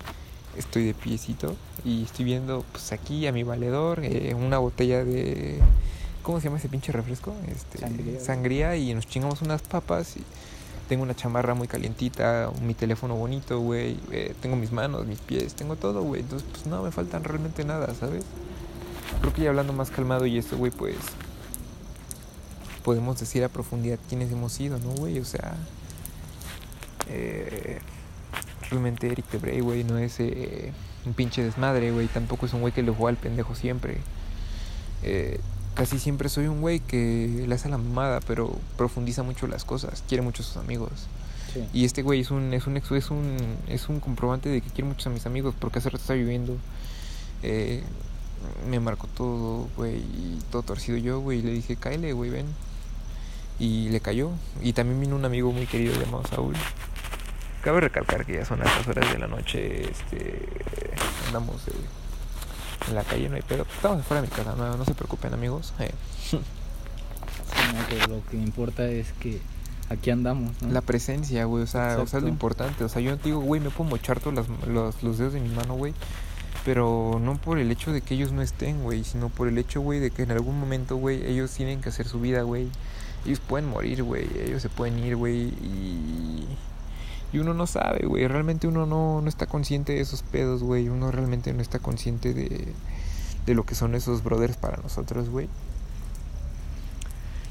Estoy 0.57 0.85
de 0.85 0.93
piecito 0.95 1.55
y 1.85 2.03
estoy 2.03 2.25
viendo 2.25 2.65
pues 2.71 2.91
aquí 2.91 3.27
a 3.27 3.31
mi 3.31 3.43
valedor 3.43 3.99
eh, 4.03 4.33
una 4.33 4.57
botella 4.57 5.05
de 5.05 5.59
¿cómo 6.23 6.39
se 6.39 6.45
llama 6.45 6.57
ese 6.57 6.67
pinche 6.67 6.91
refresco? 6.91 7.35
Este 7.47 7.77
Sangría. 7.77 8.19
sangría 8.19 8.75
y 8.75 8.91
nos 8.95 9.05
chingamos 9.05 9.43
unas 9.43 9.61
papas 9.61 10.17
y 10.17 10.23
tengo 10.89 11.03
una 11.03 11.15
chamarra 11.15 11.53
muy 11.53 11.67
calientita, 11.67 12.51
mi 12.61 12.73
teléfono 12.73 13.15
bonito, 13.15 13.59
güey, 13.59 13.99
eh, 14.11 14.33
tengo 14.41 14.55
mis 14.55 14.71
manos, 14.71 15.05
mis 15.05 15.19
pies, 15.19 15.53
tengo 15.53 15.75
todo, 15.75 16.01
güey. 16.01 16.21
Entonces, 16.21 16.47
pues 16.51 16.65
no 16.65 16.81
me 16.81 16.91
faltan 16.91 17.23
realmente 17.23 17.63
nada, 17.63 17.93
¿sabes? 17.93 18.23
Creo 19.21 19.33
que 19.33 19.43
ya 19.43 19.49
hablando 19.49 19.73
más 19.73 19.89
calmado 19.89 20.25
y 20.25 20.37
esto, 20.37 20.57
güey, 20.57 20.71
pues 20.71 20.95
podemos 22.83 23.19
decir 23.19 23.43
a 23.43 23.49
profundidad 23.49 23.99
quiénes 24.07 24.31
hemos 24.31 24.53
sido, 24.53 24.79
¿no, 24.79 24.91
güey? 24.91 25.19
O 25.19 25.25
sea, 25.25 25.55
eh, 27.09 27.79
realmente 28.69 29.07
Eric 29.07 29.29
Debrey, 29.31 29.59
güey, 29.61 29.83
no 29.83 29.97
es 29.97 30.19
eh, 30.19 30.71
un 31.05 31.13
pinche 31.13 31.43
desmadre, 31.43 31.91
güey. 31.91 32.07
Tampoco 32.07 32.45
es 32.45 32.53
un 32.53 32.61
güey 32.61 32.73
que 32.73 32.83
le 32.83 32.91
juega 32.91 33.09
al 33.09 33.17
pendejo 33.17 33.55
siempre. 33.55 33.97
Eh, 35.03 35.39
casi 35.75 35.99
siempre 35.99 36.29
soy 36.29 36.47
un 36.47 36.61
güey 36.61 36.79
que 36.79 37.45
le 37.47 37.55
hace 37.55 37.69
la 37.69 37.77
mamada, 37.77 38.19
pero 38.25 38.51
profundiza 38.77 39.23
mucho 39.23 39.47
las 39.47 39.63
cosas, 39.63 40.03
quiere 40.07 40.23
mucho 40.23 40.43
a 40.43 40.45
sus 40.45 40.57
amigos. 40.57 40.91
Sí. 41.53 41.63
Y 41.73 41.85
este 41.85 42.01
güey 42.01 42.21
es 42.21 42.31
un, 42.31 42.53
es 42.53 42.67
un, 42.67 42.77
es 42.77 43.11
un, 43.11 43.37
es 43.67 43.89
un 43.89 43.99
comprobante 43.99 44.49
de 44.49 44.61
que 44.61 44.69
quiere 44.69 44.89
mucho 44.89 45.09
a 45.09 45.13
mis 45.13 45.25
amigos, 45.25 45.55
porque 45.59 45.79
hace 45.79 45.89
rato 45.89 46.01
está 46.01 46.13
viviendo. 46.13 46.57
Eh, 47.43 47.83
me 48.69 48.79
marcó 48.79 49.07
todo, 49.07 49.67
güey, 49.77 49.97
y 49.97 50.39
todo 50.51 50.61
torcido 50.63 50.97
yo, 50.97 51.19
güey, 51.19 51.39
y 51.39 51.41
le 51.41 51.51
dije, 51.51 51.75
cáele, 51.75 52.13
güey, 52.13 52.29
ven. 52.29 52.47
Y 53.59 53.89
le 53.89 53.99
cayó. 53.99 54.31
Y 54.61 54.73
también 54.73 54.99
vino 54.99 55.15
un 55.15 55.25
amigo 55.25 55.51
muy 55.51 55.65
querido 55.65 55.99
llamado 55.99 56.23
Saúl. 56.27 56.55
Cabe 57.67 57.81
recalcar 57.81 58.25
que 58.25 58.35
ya 58.35 58.45
son 58.45 58.61
altas 58.61 58.87
horas 58.87 59.11
de 59.11 59.17
la 59.19 59.27
noche, 59.27 59.91
este, 59.91 60.39
andamos 61.27 61.67
eh, 61.67 61.71
en 62.87 62.95
la 62.95 63.03
calle, 63.03 63.27
no 63.27 63.35
hay 63.35 63.41
pedo. 63.41 63.65
Estamos 63.75 63.99
afuera 63.99 64.21
de 64.21 64.29
mi 64.29 64.33
casa, 64.33 64.55
no, 64.57 64.77
no 64.77 64.85
se 64.85 64.93
preocupen, 64.93 65.33
amigos. 65.33 65.73
Eh, 65.79 65.91
lo 68.07 68.25
que 68.31 68.37
importa 68.37 68.87
es 68.87 69.11
que 69.19 69.41
aquí 69.89 70.11
andamos, 70.11 70.53
¿no? 70.61 70.71
La 70.71 70.79
presencia, 70.79 71.43
güey, 71.43 71.63
o 71.63 71.67
sea, 71.67 71.97
o 71.99 72.07
sea, 72.07 72.19
es 72.19 72.23
lo 72.23 72.29
importante. 72.29 72.85
O 72.85 72.89
sea, 72.89 73.01
yo 73.01 73.11
no 73.11 73.17
te 73.17 73.25
digo, 73.25 73.41
güey, 73.41 73.59
me 73.59 73.69
puedo 73.69 73.89
mochar 73.89 74.21
todos 74.21 74.33
las- 74.33 74.67
los, 74.69 75.03
los 75.03 75.17
dedos 75.17 75.33
de 75.33 75.41
mi 75.41 75.49
mano, 75.49 75.73
güey. 75.75 75.93
Pero 76.63 77.19
no 77.21 77.35
por 77.35 77.59
el 77.59 77.69
hecho 77.69 77.91
de 77.91 77.99
que 77.99 78.13
ellos 78.13 78.31
no 78.31 78.41
estén, 78.41 78.81
güey, 78.81 79.03
sino 79.03 79.27
por 79.27 79.49
el 79.49 79.57
hecho, 79.57 79.81
güey, 79.81 79.99
de 79.99 80.11
que 80.11 80.23
en 80.23 80.31
algún 80.31 80.57
momento, 80.57 80.95
güey, 80.95 81.21
ellos 81.29 81.51
tienen 81.51 81.81
que 81.81 81.89
hacer 81.89 82.07
su 82.07 82.21
vida, 82.21 82.43
güey. 82.43 82.69
Ellos 83.25 83.41
pueden 83.41 83.67
morir, 83.69 84.03
güey, 84.03 84.25
ellos 84.45 84.61
se 84.61 84.69
pueden 84.69 84.97
ir, 84.99 85.17
güey, 85.17 85.47
y... 85.47 86.47
Y 87.33 87.39
uno 87.39 87.53
no 87.53 87.67
sabe, 87.67 88.07
güey, 88.07 88.27
realmente 88.27 88.67
uno 88.67 88.85
no, 88.85 89.21
no 89.21 89.29
está 89.29 89.45
consciente 89.47 89.93
de 89.93 90.01
esos 90.01 90.23
pedos, 90.23 90.63
güey. 90.63 90.87
Uno 90.87 91.11
realmente 91.11 91.53
no 91.53 91.61
está 91.61 91.79
consciente 91.79 92.33
de, 92.33 92.67
de 93.45 93.53
lo 93.53 93.65
que 93.65 93.75
son 93.75 93.95
esos 93.95 94.23
brothers 94.23 94.55
para 94.55 94.77
nosotros, 94.77 95.29
güey. 95.29 95.49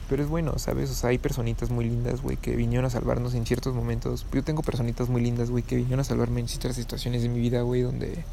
Pero 0.08 0.22
es 0.22 0.28
bueno, 0.28 0.58
¿sabes? 0.58 0.90
O 0.90 0.94
sea, 0.94 1.10
hay 1.10 1.18
personitas 1.18 1.70
muy 1.70 1.84
lindas, 1.84 2.22
güey, 2.22 2.36
que 2.36 2.54
vinieron 2.54 2.86
a 2.86 2.90
salvarnos 2.90 3.34
en 3.34 3.44
ciertos 3.44 3.74
momentos. 3.74 4.24
Yo 4.32 4.44
tengo 4.44 4.62
personitas 4.62 5.08
muy 5.08 5.20
lindas, 5.20 5.50
güey, 5.50 5.64
que 5.64 5.76
vinieron 5.76 6.00
a 6.00 6.04
salvarme 6.04 6.40
en 6.40 6.48
ciertas 6.48 6.76
situaciones 6.76 7.22
de 7.22 7.28
mi 7.28 7.40
vida, 7.40 7.62
güey, 7.62 7.82
donde 7.82 8.24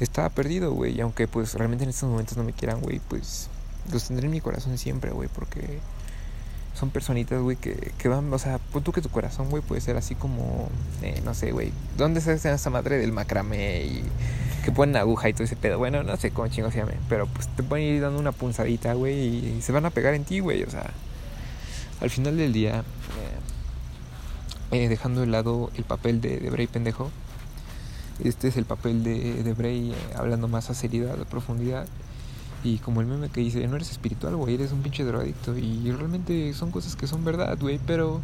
estaba 0.00 0.28
perdido, 0.28 0.72
güey. 0.72 0.94
Y 0.94 1.00
aunque, 1.00 1.28
pues, 1.28 1.54
realmente 1.54 1.84
en 1.84 1.90
estos 1.90 2.10
momentos 2.10 2.36
no 2.36 2.44
me 2.44 2.52
quieran, 2.52 2.80
güey, 2.80 3.00
pues, 3.08 3.48
los 3.90 4.04
tendré 4.04 4.26
en 4.26 4.32
mi 4.32 4.40
corazón 4.42 4.76
siempre, 4.76 5.12
güey, 5.12 5.30
porque 5.34 5.80
son 6.74 6.90
personitas, 6.90 7.40
güey, 7.40 7.56
que, 7.56 7.92
que 7.98 8.08
van, 8.08 8.32
o 8.32 8.38
sea, 8.38 8.58
pon 8.58 8.82
tú 8.82 8.92
que 8.92 9.02
tu 9.02 9.08
corazón, 9.08 9.50
güey, 9.50 9.62
puede 9.62 9.80
ser 9.80 9.96
así 9.96 10.14
como, 10.14 10.68
eh, 11.02 11.20
no 11.24 11.34
sé, 11.34 11.52
güey, 11.52 11.72
¿dónde 11.96 12.20
se 12.20 12.32
hace 12.32 12.52
esa 12.52 12.70
madre 12.70 12.98
del 12.98 13.12
macramé 13.12 13.84
y 13.84 14.04
que 14.62 14.70
ponen 14.72 14.96
aguja 14.96 15.28
y 15.28 15.32
todo 15.32 15.44
ese 15.44 15.56
pedo. 15.56 15.78
Bueno, 15.78 16.02
no 16.02 16.16
sé 16.16 16.30
cómo 16.30 16.48
chingo 16.48 16.70
se 16.70 16.78
llame, 16.78 16.94
pero 17.08 17.26
pues 17.26 17.48
te 17.48 17.62
pueden 17.62 17.96
ir 17.96 18.00
dando 18.00 18.18
una 18.18 18.32
punzadita, 18.32 18.94
güey, 18.94 19.56
y 19.56 19.62
se 19.62 19.72
van 19.72 19.84
a 19.86 19.90
pegar 19.90 20.14
en 20.14 20.24
ti, 20.24 20.40
güey. 20.40 20.62
O 20.62 20.70
sea, 20.70 20.90
al 22.00 22.10
final 22.10 22.36
del 22.36 22.52
día, 22.52 22.84
eh, 24.70 24.84
eh, 24.84 24.88
dejando 24.88 25.20
de 25.20 25.26
lado 25.26 25.70
el 25.76 25.84
papel 25.84 26.20
de, 26.20 26.38
de 26.38 26.50
Bray 26.50 26.66
pendejo, 26.66 27.10
este 28.22 28.48
es 28.48 28.56
el 28.56 28.64
papel 28.64 29.02
de, 29.02 29.42
de 29.42 29.52
Bray 29.52 29.90
eh, 29.92 29.94
hablando 30.16 30.46
más 30.48 30.70
a 30.70 30.74
seriedad, 30.74 31.20
a 31.20 31.24
profundidad. 31.24 31.86
Y 32.64 32.78
como 32.78 33.00
el 33.00 33.06
meme 33.06 33.28
que 33.28 33.40
dice, 33.40 33.66
no 33.66 33.76
eres 33.76 33.90
espiritual, 33.90 34.36
güey, 34.36 34.54
eres 34.54 34.72
un 34.72 34.82
pinche 34.82 35.04
drogadicto. 35.04 35.56
Y 35.58 35.90
realmente 35.90 36.54
son 36.54 36.70
cosas 36.70 36.94
que 36.94 37.06
son 37.06 37.24
verdad, 37.24 37.58
güey, 37.60 37.80
pero 37.86 38.20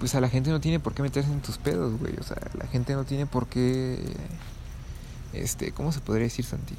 pues 0.00 0.14
a 0.14 0.20
la 0.20 0.28
gente 0.28 0.50
no 0.50 0.60
tiene 0.60 0.80
por 0.80 0.94
qué 0.94 1.02
meterse 1.02 1.30
en 1.30 1.40
tus 1.40 1.58
pedos, 1.58 1.98
güey. 1.98 2.14
O 2.18 2.22
sea, 2.22 2.38
la 2.58 2.66
gente 2.66 2.94
no 2.94 3.04
tiene 3.04 3.26
por 3.26 3.46
qué... 3.46 3.98
Este, 5.32 5.70
¿cómo 5.72 5.92
se 5.92 6.00
podría 6.00 6.24
decir, 6.24 6.44
Santi? 6.44 6.74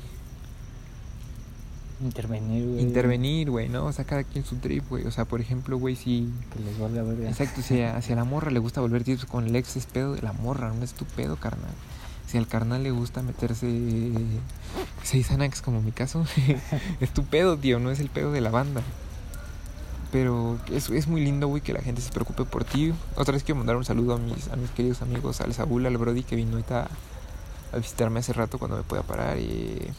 Intervenir, 2.03 2.67
güey. 2.67 2.81
Intervenir, 2.81 3.49
güey, 3.51 3.69
¿no? 3.69 3.85
O 3.85 3.93
sea, 3.93 4.05
cada 4.05 4.23
quien 4.23 4.43
su 4.43 4.55
trip, 4.55 4.89
güey. 4.89 5.05
O 5.05 5.11
sea, 5.11 5.25
por 5.25 5.39
ejemplo, 5.39 5.77
güey, 5.77 5.95
si... 5.95 6.27
Que 6.51 6.63
les 6.63 6.79
vale 6.79 6.99
a 6.99 7.03
ver. 7.03 7.27
Exacto, 7.27 7.61
si 7.61 7.81
a, 7.81 8.01
si 8.01 8.11
a 8.11 8.15
la 8.15 8.23
morra 8.25 8.49
le 8.51 8.59
gusta 8.59 8.81
volver 8.81 9.03
tips 9.03 9.25
con 9.25 9.45
el 9.45 9.55
ex 9.55 9.77
es 9.77 9.85
pedo 9.85 10.13
de 10.15 10.21
la 10.23 10.33
morra, 10.33 10.73
no 10.73 10.83
es 10.83 10.93
tu 10.93 11.05
pedo, 11.05 11.37
carnal. 11.37 11.71
Si 12.31 12.37
al 12.37 12.47
carnal 12.47 12.81
le 12.81 12.91
gusta 12.91 13.21
meterse 13.21 13.67
seis 15.03 15.31
anax 15.31 15.61
como 15.61 15.81
mi 15.81 15.91
caso, 15.91 16.25
es 17.01 17.13
tu 17.13 17.25
pedo, 17.25 17.57
tío, 17.57 17.77
no 17.77 17.91
es 17.91 17.99
el 17.99 18.07
pedo 18.07 18.31
de 18.31 18.39
la 18.39 18.51
banda. 18.51 18.81
Pero 20.13 20.57
es, 20.71 20.89
es 20.89 21.07
muy 21.07 21.25
lindo, 21.25 21.47
güey, 21.47 21.61
que 21.61 21.73
la 21.73 21.81
gente 21.81 21.99
se 21.99 22.09
preocupe 22.09 22.45
por 22.45 22.63
ti. 22.63 22.93
Otra 23.17 23.33
vez 23.33 23.43
quiero 23.43 23.57
mandar 23.57 23.75
un 23.75 23.83
saludo 23.83 24.13
a 24.13 24.17
mis, 24.17 24.47
a 24.47 24.55
mis 24.55 24.69
queridos 24.69 25.01
amigos, 25.01 25.41
al 25.41 25.53
Saúl, 25.53 25.85
al 25.85 25.97
Brody, 25.97 26.23
que 26.23 26.37
vino 26.37 26.51
ahorita 26.51 26.87
a 27.73 27.77
visitarme 27.77 28.21
hace 28.21 28.31
rato 28.31 28.57
cuando 28.57 28.77
me 28.77 28.83
pueda 28.83 29.03
parar 29.03 29.37
y 29.37 29.91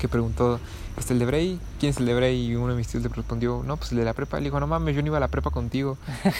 que 0.00 0.08
preguntó, 0.08 0.58
¿este 0.96 1.12
el 1.12 1.18
de 1.18 1.26
Bray? 1.26 1.60
¿Quién 1.78 1.90
es 1.90 1.98
el 1.98 2.06
de 2.06 2.14
Bray? 2.14 2.46
Y 2.46 2.56
uno 2.56 2.68
de 2.68 2.78
mis 2.78 2.88
tíos 2.88 3.02
le 3.02 3.10
respondió, 3.10 3.62
no, 3.62 3.76
pues 3.76 3.92
el 3.92 3.98
de 3.98 4.04
la 4.06 4.14
prepa. 4.14 4.38
Le 4.38 4.44
dijo, 4.44 4.58
no 4.58 4.66
mames, 4.66 4.96
yo 4.96 5.02
no 5.02 5.08
iba 5.08 5.18
a 5.18 5.20
la 5.20 5.28
prepa 5.28 5.50
contigo. 5.50 5.98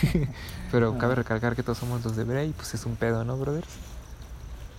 Pero 0.73 0.97
cabe 0.99 1.17
recalcar 1.17 1.55
que 1.55 1.63
todos 1.63 1.77
somos 1.77 2.03
los 2.03 2.17
de 2.17 2.25
Bray, 2.25 2.55
pues 2.57 2.73
es 2.73 2.87
un 2.87 2.97
pedo, 2.97 3.25
¿no, 3.25 3.37
brothers? 3.37 3.69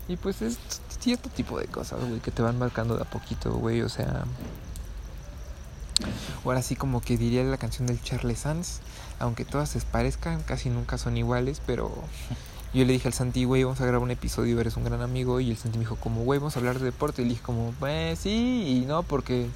Y 0.10 0.18
pues 0.18 0.42
es 0.42 0.58
cierto 1.00 1.30
tipo 1.30 1.60
de 1.60 1.68
cosas, 1.68 2.00
güey, 2.04 2.20
que 2.20 2.32
te 2.32 2.42
van 2.42 2.58
marcando 2.60 2.98
de 2.98 3.04
a 3.04 3.06
poquito, 3.06 3.54
güey, 3.54 3.82
o 3.82 3.90
sea... 3.90 4.26
Ahora 6.44 6.62
sí 6.62 6.76
como 6.76 7.02
que 7.02 7.16
diría 7.16 7.44
la 7.44 7.58
canción 7.58 7.86
del 7.86 8.02
Charles 8.02 8.40
Sanz, 8.40 8.80
aunque 9.20 9.46
todas 9.46 9.70
se 9.70 9.80
parezcan, 9.82 10.42
casi 10.44 10.70
nunca 10.70 10.98
son 10.98 11.16
iguales, 11.16 11.62
pero 11.66 11.92
yo 12.74 12.86
le 12.86 12.94
dije 12.94 13.08
al 13.08 13.14
Santi, 13.14 13.44
güey, 13.44 13.64
vamos 13.64 13.82
a 13.82 13.86
grabar 13.86 14.02
un 14.02 14.12
episodio, 14.12 14.60
eres 14.60 14.78
un 14.78 14.84
gran 14.84 15.02
amigo, 15.02 15.40
y 15.40 15.52
el 15.52 15.58
Santi 15.58 15.78
me 15.78 15.84
dijo 15.84 15.98
como, 15.98 16.24
güey, 16.24 16.40
vamos 16.40 16.56
a 16.56 16.60
hablar 16.60 16.80
de 16.80 16.86
deporte, 16.86 17.22
y 17.22 17.26
le 17.26 17.32
dije 17.32 17.44
como, 17.44 17.74
pues 17.80 18.18
sí 18.18 18.82
y 18.82 18.86
no, 18.88 19.04
porque 19.04 19.48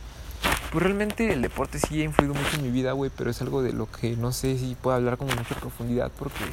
pues 0.72 0.84
realmente 0.84 1.32
el 1.32 1.42
deporte 1.42 1.80
sí 1.80 2.02
ha 2.02 2.04
influido 2.04 2.34
mucho 2.36 2.58
en 2.58 2.64
mi 2.64 2.70
vida, 2.70 2.92
güey, 2.92 3.10
pero 3.16 3.32
es 3.32 3.42
algo 3.42 3.64
de 3.64 3.74
lo 3.74 3.90
que 3.90 4.16
no 4.18 4.32
sé 4.32 4.60
si 4.60 4.76
puedo 4.76 4.96
hablar 4.96 5.18
con 5.18 5.28
mucha 5.28 5.56
profundidad, 5.56 6.12
porque 6.20 6.44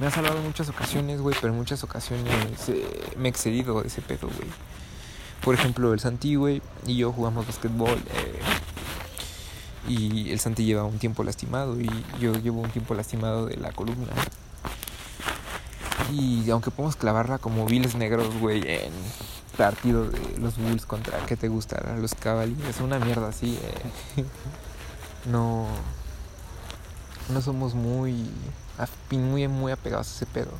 me 0.00 0.06
has 0.06 0.16
hablado 0.16 0.38
en 0.38 0.44
muchas 0.44 0.68
ocasiones, 0.70 1.20
güey, 1.20 1.36
pero 1.38 1.52
en 1.52 1.58
muchas 1.58 1.84
ocasiones 1.84 2.32
eh, 2.68 3.12
me 3.18 3.28
he 3.28 3.30
excedido 3.30 3.82
de 3.82 3.88
ese 3.88 4.00
pedo, 4.00 4.28
güey. 4.28 4.48
Por 5.42 5.54
ejemplo, 5.54 5.92
el 5.92 6.00
Santi, 6.00 6.36
güey, 6.36 6.62
y 6.86 6.96
yo 6.96 7.12
jugamos 7.12 7.46
basquetbol. 7.46 7.98
Eh, 7.98 8.40
y 9.88 10.30
el 10.30 10.40
Santi 10.40 10.64
lleva 10.64 10.84
un 10.84 10.98
tiempo 10.98 11.22
lastimado 11.22 11.78
y 11.78 11.88
yo 12.18 12.32
llevo 12.32 12.62
un 12.62 12.70
tiempo 12.70 12.94
lastimado 12.94 13.46
de 13.46 13.58
la 13.58 13.72
columna. 13.72 14.12
Y 16.12 16.48
aunque 16.50 16.70
podemos 16.70 16.96
clavarla 16.96 17.36
como 17.38 17.66
viles 17.66 17.94
negros, 17.94 18.34
güey, 18.40 18.62
en 18.66 18.92
partido 19.58 20.08
de 20.08 20.38
los 20.38 20.56
Bulls 20.56 20.86
contra, 20.86 21.18
¿qué 21.26 21.36
te 21.36 21.48
gusta? 21.48 21.94
Los 21.98 22.14
Cavaliers, 22.14 22.80
una 22.80 22.98
mierda 22.98 23.28
así. 23.28 23.58
Eh. 24.16 24.24
no, 25.30 25.66
no 27.28 27.42
somos 27.42 27.74
muy 27.74 28.30
muy, 29.10 29.46
muy 29.48 29.72
apegados 29.72 30.08
a 30.08 30.16
ese 30.16 30.26
pedo. 30.26 30.52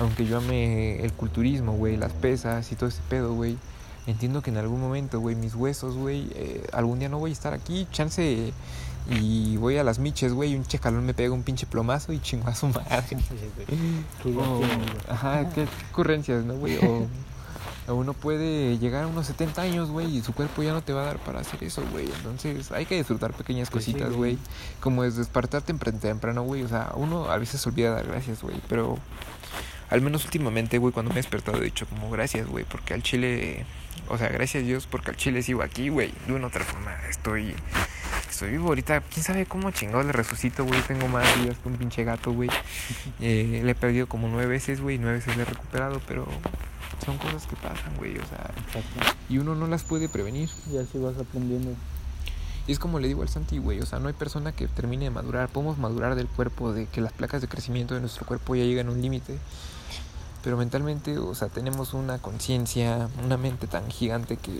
Aunque 0.00 0.26
yo 0.26 0.38
ame 0.38 1.04
el 1.04 1.12
culturismo, 1.12 1.72
güey, 1.72 1.96
las 1.96 2.12
pesas 2.12 2.70
y 2.72 2.76
todo 2.76 2.88
ese 2.88 3.02
pedo, 3.08 3.34
güey. 3.34 3.56
Entiendo 4.06 4.42
que 4.42 4.50
en 4.50 4.58
algún 4.58 4.80
momento, 4.80 5.18
güey, 5.20 5.34
mis 5.34 5.54
huesos, 5.54 5.96
güey, 5.96 6.28
eh, 6.34 6.66
algún 6.72 6.98
día 6.98 7.08
no 7.08 7.18
voy 7.18 7.30
a 7.30 7.32
estar 7.32 7.54
aquí, 7.54 7.86
chance. 7.90 8.52
Y 9.10 9.56
voy 9.58 9.76
a 9.76 9.84
las 9.84 9.98
miches, 9.98 10.32
güey, 10.32 10.52
y 10.52 10.56
un 10.56 10.64
checalón 10.64 11.04
me 11.04 11.12
pega 11.14 11.34
un 11.34 11.42
pinche 11.42 11.66
plomazo 11.66 12.12
y 12.12 12.20
chingo 12.20 12.48
a 12.48 12.54
su 12.54 12.68
madre. 12.68 12.86
ajá, 15.08 15.50
qué 15.54 15.66
ocurrencias, 15.90 16.44
¿no, 16.44 16.54
güey? 16.54 16.78
O, 16.78 17.06
uno 17.92 18.14
puede 18.14 18.78
llegar 18.78 19.04
a 19.04 19.06
unos 19.06 19.26
70 19.26 19.60
años, 19.60 19.90
güey, 19.90 20.16
y 20.16 20.22
su 20.22 20.32
cuerpo 20.32 20.62
ya 20.62 20.72
no 20.72 20.82
te 20.82 20.94
va 20.94 21.02
a 21.02 21.06
dar 21.06 21.18
para 21.18 21.40
hacer 21.40 21.62
eso, 21.62 21.82
güey. 21.92 22.06
Entonces 22.06 22.72
hay 22.72 22.86
que 22.86 22.96
disfrutar 22.96 23.34
pequeñas 23.34 23.68
cositas, 23.68 24.12
güey. 24.12 24.38
Como 24.80 25.04
es 25.04 25.16
despertarte 25.16 25.74
temprano, 25.74 26.42
güey. 26.42 26.62
O 26.62 26.68
sea, 26.68 26.92
uno 26.94 27.30
a 27.30 27.36
veces 27.36 27.66
olvida 27.66 27.90
dar 27.90 28.06
gracias, 28.06 28.42
güey. 28.42 28.56
Pero 28.68 28.98
al 29.90 30.00
menos 30.00 30.24
últimamente, 30.24 30.78
güey, 30.78 30.92
cuando 30.92 31.10
me 31.10 31.20
he 31.20 31.22
despertado 31.22 31.58
he 31.58 31.64
dicho 31.64 31.86
como 31.86 32.10
gracias, 32.10 32.46
güey. 32.46 32.64
Porque 32.64 32.94
al 32.94 33.02
chile, 33.02 33.66
o 34.08 34.16
sea, 34.16 34.28
gracias 34.28 34.62
a 34.62 34.66
Dios 34.66 34.86
porque 34.86 35.10
al 35.10 35.16
chile 35.16 35.42
sigo 35.42 35.62
aquí, 35.62 35.90
güey. 35.90 36.12
De 36.26 36.32
una 36.32 36.46
otra 36.46 36.64
forma, 36.64 36.96
estoy... 37.10 37.54
Estoy 38.30 38.50
vivo 38.50 38.68
ahorita, 38.68 39.00
quién 39.00 39.22
sabe 39.22 39.46
cómo 39.46 39.70
chingados 39.70 40.06
le 40.06 40.12
resucito, 40.12 40.64
güey. 40.64 40.80
Tengo 40.82 41.06
más 41.06 41.24
días 41.40 41.56
que 41.56 41.68
un 41.68 41.76
pinche 41.76 42.02
gato, 42.02 42.32
güey. 42.32 42.48
Eh, 43.20 43.60
le 43.62 43.70
he 43.70 43.74
perdido 43.74 44.08
como 44.08 44.26
nueve 44.28 44.46
veces, 44.46 44.80
güey. 44.80 44.98
Nueve 44.98 45.18
veces 45.18 45.36
le 45.36 45.42
he 45.42 45.46
recuperado, 45.46 46.00
pero 46.08 46.26
son 47.04 47.18
cosas 47.18 47.46
que 47.46 47.56
pasan, 47.56 47.96
güey, 47.96 48.18
o 48.18 48.26
sea, 48.26 48.50
y 49.28 49.38
uno 49.38 49.54
no 49.54 49.66
las 49.66 49.82
puede 49.82 50.08
prevenir. 50.08 50.48
Y 50.72 50.78
así 50.78 50.98
vas 50.98 51.16
aprendiendo. 51.18 51.74
Y 52.66 52.72
es 52.72 52.78
como 52.78 52.98
le 52.98 53.08
digo 53.08 53.22
al 53.22 53.28
Santi, 53.28 53.58
güey, 53.58 53.80
o 53.80 53.86
sea, 53.86 53.98
no 53.98 54.08
hay 54.08 54.14
persona 54.14 54.52
que 54.52 54.68
termine 54.68 55.04
de 55.04 55.10
madurar. 55.10 55.48
Podemos 55.50 55.76
madurar 55.76 56.14
del 56.14 56.28
cuerpo, 56.28 56.72
de 56.72 56.86
que 56.86 57.00
las 57.00 57.12
placas 57.12 57.42
de 57.42 57.48
crecimiento 57.48 57.94
de 57.94 58.00
nuestro 58.00 58.24
cuerpo 58.24 58.54
ya 58.54 58.64
llegan 58.64 58.88
a 58.88 58.92
un 58.92 59.02
límite. 59.02 59.38
Pero 60.42 60.56
mentalmente, 60.56 61.18
o 61.18 61.34
sea, 61.34 61.48
tenemos 61.48 61.94
una 61.94 62.18
conciencia, 62.18 63.08
una 63.22 63.36
mente 63.36 63.66
tan 63.66 63.90
gigante 63.90 64.36
que 64.36 64.52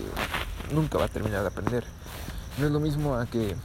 nunca 0.73 0.99
va 0.99 1.07
a 1.07 1.09
terminar 1.09 1.43
de 1.43 1.49
aprender. 1.49 1.85
No 2.59 2.67
es 2.67 2.73
lo 2.73 2.81
mismo 2.81 3.17
a 3.17 3.27
que 3.27 3.57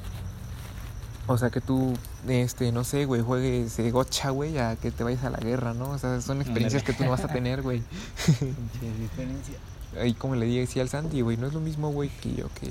o 1.31 1.38
sea, 1.38 1.51
que 1.51 1.62
tú, 1.62 1.93
este, 2.27 2.71
no 2.71 2.83
sé, 2.83 3.05
güey, 3.05 3.21
juegues 3.21 3.77
eh, 3.77 3.91
gocha, 3.91 4.31
güey, 4.31 4.57
a 4.57 4.75
que 4.75 4.89
te 4.89 5.03
vayas 5.03 5.24
a 5.24 5.29
la 5.29 5.38
guerra, 5.38 5.75
¿no? 5.75 5.91
O 5.91 5.98
sea, 6.00 6.19
son 6.21 6.41
experiencias 6.41 6.81
que 6.81 6.91
tú 6.91 7.03
no 7.03 7.12
vas 7.12 7.24
a 7.24 7.27
tener, 7.27 7.62
güey. 7.62 7.83
y 10.05 10.13
como 10.15 10.33
le 10.33 10.48
dije 10.48 10.81
al 10.81 10.89
Santi, 10.89 11.21
güey, 11.21 11.38
no 11.38 11.45
es 11.45 11.53
lo 11.53 11.59
mismo, 11.59 11.91
güey, 11.91 12.09
que 12.09 12.33
yo 12.33 12.48
que 12.59 12.67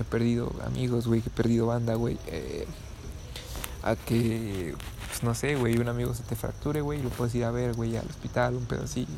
he 0.00 0.04
perdido 0.04 0.52
amigos, 0.64 1.08
güey, 1.08 1.22
que 1.22 1.28
he 1.28 1.32
perdido 1.32 1.66
banda, 1.66 1.94
güey. 1.94 2.18
Eh, 2.28 2.68
a 3.82 3.96
que, 3.96 4.76
pues 5.08 5.24
no 5.24 5.34
sé, 5.34 5.56
güey, 5.56 5.76
un 5.78 5.88
amigo 5.88 6.14
se 6.14 6.22
te 6.22 6.36
fracture, 6.36 6.80
güey, 6.82 7.00
y 7.00 7.02
lo 7.02 7.10
puedes 7.10 7.34
ir 7.34 7.44
a 7.44 7.50
ver, 7.50 7.74
güey, 7.74 7.96
al 7.96 8.06
hospital, 8.06 8.54
un 8.54 8.66
pedo 8.66 8.84
así. 8.84 9.08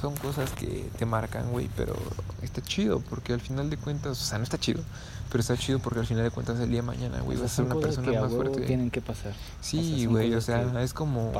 Son 0.00 0.14
cosas 0.16 0.50
que 0.50 0.88
te 0.98 1.06
marcan, 1.06 1.50
güey, 1.50 1.70
pero 1.76 1.94
está 2.42 2.60
chido, 2.60 3.00
porque 3.00 3.32
al 3.32 3.40
final 3.40 3.70
de 3.70 3.76
cuentas, 3.76 4.20
o 4.20 4.24
sea, 4.24 4.38
no 4.38 4.44
está 4.44 4.58
chido 4.58 4.82
pero 5.30 5.40
está 5.40 5.56
chido 5.56 5.78
porque 5.80 6.00
al 6.00 6.06
final 6.06 6.24
de 6.24 6.30
cuentas 6.30 6.58
el 6.60 6.68
día 6.68 6.80
de 6.80 6.86
mañana, 6.86 7.20
güey, 7.20 7.36
vas 7.36 7.52
a 7.52 7.56
ser 7.56 7.64
una 7.64 7.74
persona 7.76 8.20
más 8.20 8.32
fuerte. 8.32 8.60
Tienen 8.62 8.90
que 8.90 9.00
pasar. 9.00 9.32
Sí, 9.60 10.06
güey, 10.06 10.34
o 10.34 10.40
sea, 10.40 10.82
es 10.82 10.94
como 10.94 11.32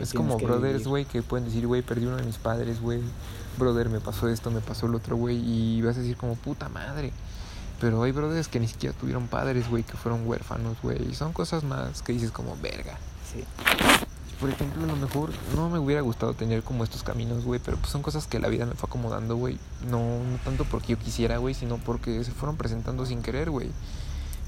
es 0.00 0.12
como 0.12 0.38
brothers, 0.38 0.86
güey, 0.86 1.04
que 1.04 1.22
pueden 1.22 1.46
decir, 1.46 1.66
güey, 1.66 1.82
perdí 1.82 2.06
uno 2.06 2.16
de 2.16 2.24
mis 2.24 2.36
padres, 2.36 2.80
güey. 2.80 3.00
Brother, 3.58 3.88
me 3.88 4.00
pasó 4.00 4.28
esto, 4.28 4.50
me 4.50 4.60
pasó 4.60 4.86
el 4.86 4.94
otro, 4.94 5.16
güey, 5.16 5.36
y 5.36 5.82
vas 5.82 5.96
a 5.96 6.00
decir 6.00 6.16
como 6.16 6.34
puta 6.34 6.68
madre. 6.68 7.12
Pero 7.80 8.02
hay 8.02 8.12
brothers 8.12 8.48
que 8.48 8.58
ni 8.58 8.66
siquiera 8.66 8.96
tuvieron 8.98 9.28
padres, 9.28 9.68
güey, 9.68 9.82
que 9.82 9.96
fueron 9.96 10.26
huérfanos, 10.26 10.76
güey. 10.82 11.10
Y 11.10 11.14
son 11.14 11.32
cosas 11.32 11.62
más 11.64 12.02
que 12.02 12.12
dices 12.12 12.30
como 12.30 12.56
verga. 12.60 12.98
Sí 13.32 13.44
por 14.34 14.50
ejemplo, 14.50 14.84
a 14.84 14.86
lo 14.86 14.96
mejor 14.96 15.30
no 15.54 15.68
me 15.68 15.78
hubiera 15.78 16.00
gustado 16.00 16.34
tener 16.34 16.62
como 16.62 16.84
estos 16.84 17.02
caminos, 17.02 17.44
güey, 17.44 17.60
pero 17.64 17.76
pues 17.76 17.90
son 17.90 18.02
cosas 18.02 18.26
que 18.26 18.38
la 18.38 18.48
vida 18.48 18.66
me 18.66 18.74
fue 18.74 18.86
acomodando, 18.86 19.36
güey. 19.36 19.58
No, 19.90 19.98
no 19.98 20.38
tanto 20.44 20.64
porque 20.64 20.92
yo 20.92 20.98
quisiera, 20.98 21.38
güey, 21.38 21.54
sino 21.54 21.78
porque 21.78 22.22
se 22.24 22.32
fueron 22.32 22.56
presentando 22.56 23.06
sin 23.06 23.22
querer, 23.22 23.50
güey. 23.50 23.70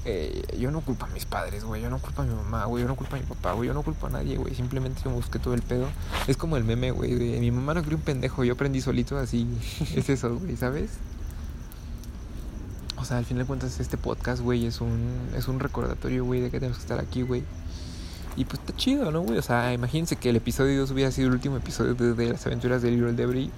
Eh, 0.05 0.57
yo 0.57 0.71
no 0.71 0.79
culpo 0.81 1.05
a 1.05 1.09
mis 1.09 1.25
padres, 1.25 1.65
güey, 1.65 1.81
yo 1.81 1.89
no 1.89 1.99
culpo 1.99 2.21
a 2.21 2.25
mi 2.25 2.33
mamá, 2.33 2.63
güey, 2.65 2.83
yo 2.83 2.87
no 2.87 2.95
culpo 2.95 3.17
a 3.17 3.19
mi 3.19 3.25
papá, 3.25 3.51
güey, 3.51 3.67
yo 3.67 3.73
no 3.73 3.81
culpo 3.81 4.07
a 4.07 4.09
nadie, 4.09 4.37
güey, 4.37 4.55
simplemente 4.55 5.01
yo 5.03 5.11
busqué 5.11 5.37
todo 5.37 5.53
el 5.53 5.61
pedo. 5.61 5.87
Es 6.27 6.37
como 6.37 6.55
el 6.55 6.63
meme, 6.63 6.91
güey, 6.91 7.13
de 7.15 7.39
mi 7.39 7.51
mamá 7.51 7.73
no 7.73 7.83
crió 7.83 7.97
un 7.97 8.03
pendejo, 8.03 8.45
yo 8.45 8.53
aprendí 8.53 8.79
solito, 8.79 9.17
así 9.17 9.45
es 9.95 10.09
eso, 10.09 10.37
güey, 10.37 10.55
¿sabes? 10.55 10.91
O 12.95 13.03
sea, 13.03 13.17
al 13.17 13.25
fin 13.25 13.37
de 13.37 13.45
cuentas 13.45 13.79
este 13.81 13.97
podcast, 13.97 14.41
güey, 14.41 14.65
es 14.65 14.79
un, 14.79 15.29
es 15.35 15.49
un 15.49 15.59
recordatorio, 15.59 16.23
güey, 16.23 16.39
de 16.39 16.51
que 16.51 16.59
tenemos 16.59 16.77
que 16.77 16.83
estar 16.83 16.99
aquí, 16.99 17.21
güey. 17.21 17.43
Y 18.37 18.45
pues 18.45 18.59
está 18.59 18.75
chido, 18.75 19.11
¿no, 19.11 19.21
güey? 19.21 19.39
O 19.39 19.41
sea, 19.41 19.73
imagínense 19.73 20.15
que 20.15 20.29
el 20.29 20.35
episodio 20.35 20.79
2 20.81 20.91
hubiera 20.91 21.11
sido 21.11 21.27
el 21.27 21.33
último 21.33 21.57
episodio 21.57 21.95
de, 21.95 22.29
las 22.29 22.45
aventuras 22.45 22.83
de 22.83 22.91
Little 22.91 23.13
Debris. 23.13 23.49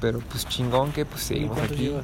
Pero 0.00 0.18
pues 0.30 0.48
chingón 0.48 0.92
que 0.92 1.04
pues 1.04 1.22
seguimos 1.22 1.58
aquí. 1.58 1.94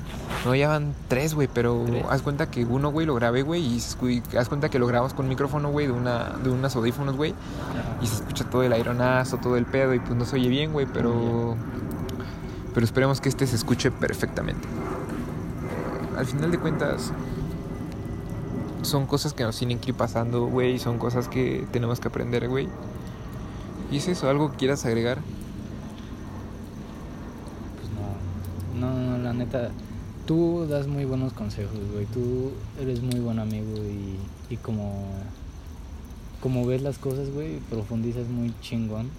No, 0.44 0.54
ya 0.54 0.68
van 0.68 0.94
tres, 1.08 1.34
güey, 1.34 1.48
pero 1.52 1.84
haz 2.10 2.22
cuenta 2.22 2.50
que 2.50 2.64
uno, 2.64 2.90
güey, 2.90 3.06
lo 3.06 3.14
grabé, 3.14 3.42
güey, 3.42 3.62
y 3.62 3.78
haz 4.36 4.48
cuenta 4.48 4.68
que 4.68 4.78
lo 4.78 4.86
grabamos 4.86 5.14
con 5.14 5.26
micrófono, 5.28 5.70
güey, 5.70 5.86
de, 5.86 5.94
una, 5.94 6.34
de 6.44 6.50
unas 6.50 6.76
audífonos, 6.76 7.16
güey. 7.16 7.34
Y 8.02 8.06
se 8.06 8.16
escucha 8.16 8.44
todo 8.44 8.62
el 8.62 8.72
aeronazo, 8.74 9.38
todo 9.38 9.56
el 9.56 9.64
pedo, 9.64 9.94
y 9.94 9.98
pues 9.98 10.14
no 10.14 10.26
se 10.26 10.36
oye 10.36 10.48
bien, 10.48 10.72
güey, 10.74 10.86
pero... 10.86 11.56
pero 12.74 12.84
esperemos 12.84 13.22
que 13.22 13.30
este 13.30 13.46
se 13.46 13.56
escuche 13.56 13.90
perfectamente. 13.90 14.68
Al 16.18 16.26
final 16.26 16.50
de 16.50 16.58
cuentas, 16.58 17.12
son 18.86 19.06
cosas 19.06 19.34
que 19.34 19.44
nos 19.44 19.58
tienen 19.58 19.78
que 19.78 19.90
ir 19.90 19.96
pasando, 19.96 20.46
güey, 20.46 20.78
son 20.78 20.98
cosas 20.98 21.28
que 21.28 21.66
tenemos 21.72 22.00
que 22.00 22.08
aprender, 22.08 22.48
güey. 22.48 22.68
¿Y 23.90 23.98
es 23.98 24.08
eso? 24.08 24.28
¿Algo 24.28 24.50
que 24.50 24.56
quieras 24.56 24.84
agregar? 24.84 25.18
Pues 27.76 28.80
no, 28.80 28.90
no, 28.90 28.98
no, 28.98 29.18
la 29.18 29.32
neta, 29.32 29.70
tú 30.26 30.66
das 30.68 30.86
muy 30.86 31.04
buenos 31.04 31.32
consejos, 31.32 31.78
güey, 31.92 32.06
tú 32.06 32.52
eres 32.80 33.02
muy 33.02 33.20
buen 33.20 33.38
amigo 33.38 33.76
y, 33.76 34.18
y 34.52 34.56
como, 34.56 35.06
como 36.40 36.66
ves 36.66 36.82
las 36.82 36.98
cosas, 36.98 37.30
güey, 37.30 37.58
profundizas 37.70 38.28
muy 38.28 38.54
chingón. 38.60 39.10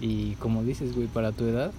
Y 0.00 0.34
como 0.34 0.62
dices, 0.62 0.94
güey, 0.94 1.06
para 1.06 1.32
tu 1.32 1.44
edad, 1.44 1.72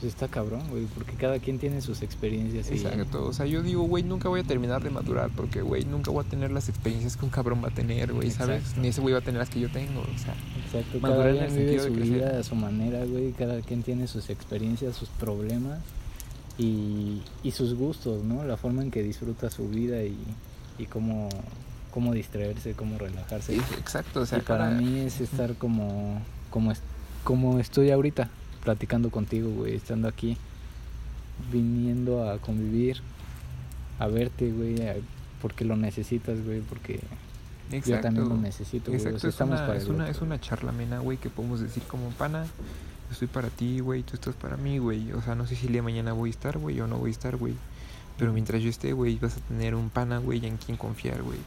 pues 0.00 0.12
está 0.14 0.28
cabrón, 0.28 0.62
güey, 0.70 0.86
porque 0.86 1.12
cada 1.12 1.38
quien 1.38 1.58
tiene 1.58 1.80
sus 1.82 2.00
experiencias. 2.02 2.70
y- 2.70 2.74
Exacto, 2.74 3.26
o 3.26 3.32
sea, 3.32 3.44
yo 3.46 3.62
digo, 3.62 3.82
güey, 3.82 4.02
nunca 4.02 4.28
voy 4.30 4.40
a 4.40 4.44
terminar 4.44 4.82
de 4.82 4.88
madurar 4.90 5.30
porque, 5.36 5.60
güey, 5.62 5.84
nunca 5.84 6.10
voy 6.10 6.24
a 6.24 6.28
tener 6.28 6.50
las 6.50 6.68
experiencias 6.70 7.16
que 7.16 7.24
un 7.26 7.30
cabrón 7.30 7.62
va 7.62 7.68
a 7.68 7.70
tener, 7.74 8.12
güey, 8.12 8.30
¿sabes? 8.30 8.76
Ni 8.78 8.88
ese 8.88 9.00
güey 9.02 9.12
va 9.12 9.18
a 9.20 9.22
tener 9.22 9.38
las 9.38 9.50
que 9.50 9.60
yo 9.60 9.70
tengo, 9.70 10.00
o 10.00 10.18
sea. 10.18 10.34
Exacto, 10.64 10.98
Madurar 11.00 11.34
cada 11.34 11.46
en 11.46 11.50
quien 11.50 11.60
el 11.60 11.66
vive 11.66 11.78
sentido 11.80 11.84
su 11.84 12.10
de 12.10 12.18
vida 12.18 12.38
a 12.40 12.42
su 12.42 12.54
manera, 12.54 13.04
güey. 13.04 13.32
Cada 13.32 13.60
quien 13.60 13.82
tiene 13.82 14.06
sus 14.06 14.30
experiencias, 14.30 14.96
sus 14.96 15.08
problemas 15.10 15.80
y, 16.58 17.22
y 17.42 17.50
sus 17.52 17.74
gustos, 17.74 18.22
¿no? 18.24 18.44
La 18.44 18.56
forma 18.56 18.82
en 18.82 18.90
que 18.90 19.02
disfruta 19.02 19.50
su 19.50 19.68
vida 19.68 20.02
y, 20.02 20.16
y 20.78 20.86
cómo, 20.86 21.28
cómo 21.90 22.12
distraerse, 22.12 22.72
cómo 22.74 22.98
relajarse. 22.98 23.54
Sí, 23.54 23.60
exacto, 23.78 24.20
o 24.20 24.26
sea, 24.26 24.38
y 24.38 24.42
para 24.42 24.66
cada- 24.68 24.80
mí 24.80 25.00
es 25.00 25.20
estar 25.20 25.54
como, 25.56 26.20
como, 26.50 26.72
es- 26.72 26.82
como 27.24 27.58
estoy 27.58 27.90
ahorita, 27.90 28.30
platicando 28.64 29.10
contigo, 29.10 29.50
güey, 29.50 29.74
estando 29.76 30.08
aquí, 30.08 30.36
viniendo 31.52 32.28
a 32.30 32.38
convivir, 32.38 33.00
a 33.98 34.06
verte, 34.06 34.50
güey, 34.50 34.76
porque 35.40 35.64
lo 35.64 35.76
necesitas, 35.76 36.44
güey, 36.44 36.60
porque 36.60 37.00
yo 37.86 38.00
también 38.00 38.28
lo 38.28 38.36
necesito, 38.36 38.90
güey. 38.90 38.96
o 38.96 38.98
Exacto, 38.98 39.20
sea, 39.20 39.28
es 39.28 39.34
estamos 39.34 39.58
una, 39.58 39.66
para 39.66 39.78
es, 39.78 39.86
una, 39.86 40.08
es 40.08 40.20
una 40.20 40.40
charla 40.40 40.70
amena, 40.70 40.98
güey, 40.98 41.18
que 41.18 41.30
podemos 41.30 41.60
decir 41.60 41.82
como 41.84 42.10
pana. 42.10 42.44
Yo 42.44 43.12
estoy 43.12 43.28
para 43.28 43.48
ti, 43.48 43.80
güey, 43.80 44.02
tú 44.02 44.14
estás 44.14 44.34
para 44.34 44.56
mí, 44.56 44.78
güey. 44.78 45.12
O 45.12 45.22
sea, 45.22 45.34
no 45.34 45.46
sé 45.46 45.56
si 45.56 45.66
el 45.66 45.72
día 45.72 45.78
de 45.80 45.84
mañana 45.84 46.12
voy 46.12 46.30
a 46.30 46.32
estar, 46.32 46.58
güey, 46.58 46.80
o 46.80 46.86
no 46.86 46.98
voy 46.98 47.10
a 47.10 47.12
estar, 47.12 47.36
güey. 47.36 47.54
Pero 48.18 48.32
mientras 48.32 48.62
yo 48.62 48.68
esté, 48.70 48.92
güey, 48.92 49.18
vas 49.18 49.36
a 49.36 49.40
tener 49.40 49.74
un 49.74 49.88
pana, 49.90 50.18
güey, 50.18 50.44
en 50.46 50.58
quien 50.58 50.76
confiar, 50.76 51.22
güey. 51.22 51.38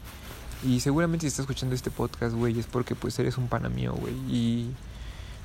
Y 0.65 0.79
seguramente 0.79 1.23
si 1.23 1.27
estás 1.27 1.43
escuchando 1.43 1.75
este 1.75 1.91
podcast, 1.91 2.35
güey, 2.35 2.57
es 2.57 2.67
porque 2.67 2.95
pues 2.95 3.17
eres 3.19 3.37
un 3.37 3.47
pana 3.47 3.69
mío, 3.69 3.93
güey. 3.93 4.13
Y, 4.29 4.71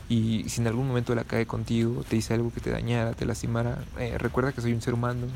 y 0.08 0.48
si 0.48 0.60
en 0.60 0.66
algún 0.66 0.88
momento 0.88 1.14
la 1.14 1.24
cae 1.24 1.46
contigo, 1.46 2.04
te 2.08 2.16
dice 2.16 2.34
algo 2.34 2.52
que 2.52 2.60
te 2.60 2.70
dañara, 2.70 3.12
te 3.12 3.26
lastimara, 3.26 3.78
eh, 3.98 4.16
recuerda 4.18 4.52
que 4.52 4.60
soy 4.60 4.72
un 4.72 4.80
ser 4.80 4.94
humano 4.94 5.26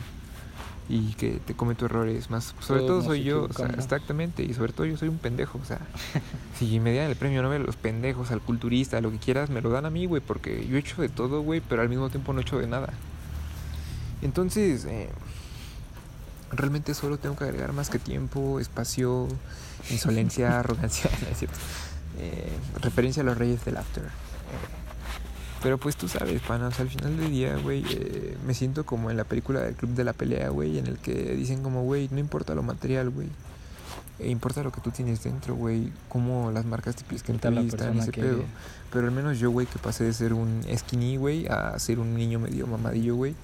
y 0.89 1.13
que 1.15 1.41
te 1.45 1.55
cometo 1.55 1.85
errores 1.85 2.31
más. 2.31 2.55
Sobre 2.61 2.81
todo 2.81 3.03
soy 3.03 3.23
yo, 3.23 3.45
o 3.45 3.47
sea, 3.47 3.67
equivocamos. 3.67 3.85
exactamente, 3.85 4.43
y 4.43 4.55
sobre 4.55 4.73
todo 4.73 4.87
yo 4.87 4.97
soy 4.97 5.09
un 5.09 5.19
pendejo, 5.19 5.59
o 5.63 5.65
sea, 5.65 5.81
si 6.59 6.81
me 6.81 6.93
dieran 6.93 7.11
el 7.11 7.17
premio 7.17 7.43
Nobel 7.43 7.63
los 7.63 7.77
pendejos, 7.77 8.31
al 8.31 8.41
culturista, 8.41 8.99
a 8.99 9.01
lo 9.01 9.11
que 9.11 9.19
quieras, 9.19 9.51
me 9.51 9.61
lo 9.61 9.71
dan 9.71 9.87
a 9.87 9.91
mí, 9.91 10.07
güey, 10.07 10.23
porque 10.23 10.67
yo 10.67 10.77
he 10.77 10.81
hecho 10.81 11.03
de 11.03 11.09
todo, 11.09 11.43
güey, 11.43 11.61
pero 11.61 11.83
al 11.83 11.89
mismo 11.89 12.09
tiempo 12.11 12.33
no 12.33 12.41
he 12.41 12.43
hecho 12.43 12.59
de 12.59 12.67
nada. 12.67 12.93
Entonces, 14.23 14.85
eh, 14.87 15.11
realmente 16.51 16.95
solo 16.95 17.19
tengo 17.19 17.37
que 17.37 17.45
agregar 17.45 17.73
más 17.73 17.91
que 17.91 17.99
tiempo, 17.99 18.61
espacio, 18.61 19.29
insolencia, 19.91 20.59
arrogancia, 20.61 21.11
no 21.23 21.29
es 21.29 21.39
cierto. 21.39 21.59
Eh, 22.19 22.53
referencia 22.81 23.23
a 23.23 23.27
los 23.27 23.37
reyes 23.37 23.65
del 23.65 23.77
after. 23.77 24.05
Pero 25.63 25.79
pues 25.79 25.97
tú 25.97 26.09
sabes, 26.09 26.41
pana, 26.43 26.69
o 26.69 26.71
sea, 26.73 26.83
al 26.83 26.91
final 26.91 27.17
del 27.17 27.31
día, 27.31 27.57
güey, 27.57 27.85
eh, 27.89 28.37
me 28.45 28.53
siento 28.53 28.85
como 28.85 29.11
en 29.13 29.17
la 29.17 29.25
película 29.25 29.61
del 29.61 29.75
Club 29.77 29.93
de 29.93 30.03
la 30.03 30.13
Pelea, 30.13 30.49
güey, 30.49 30.79
en 30.79 30.89
el 30.89 30.99
que 30.99 31.37
dicen 31.37 31.63
como, 31.63 31.85
güey, 31.85 32.09
no 32.11 32.19
importa 32.19 32.55
lo 32.55 32.65
material, 32.65 33.11
güey. 33.11 33.29
eh, 34.19 34.29
importa 34.29 34.63
lo 34.65 34.73
que 34.73 34.81
tú 34.81 34.91
tienes 34.91 35.23
dentro, 35.23 35.55
güey, 35.55 35.93
cómo 36.09 36.51
las 36.51 36.65
marcas 36.65 36.97
te 36.97 37.05
la 37.09 37.61
entrevistan, 37.61 37.79
persona 37.79 38.03
ese 38.03 38.13
que 38.13 38.21
pedo. 38.23 38.45
Pero 38.93 39.07
al 39.07 39.13
menos 39.13 39.39
yo, 39.39 39.51
güey, 39.51 39.67
que 39.69 39.79
pasé 39.79 40.05
de 40.05 40.13
ser 40.13 40.33
un 40.33 40.65
skinny, 40.77 41.17
güey, 41.17 41.47
a 41.47 41.79
ser 41.79 42.01
un 42.01 42.15
niño 42.15 42.41
medio 42.41 42.67
mamadillo, 42.67 43.15
güey. 43.15 43.35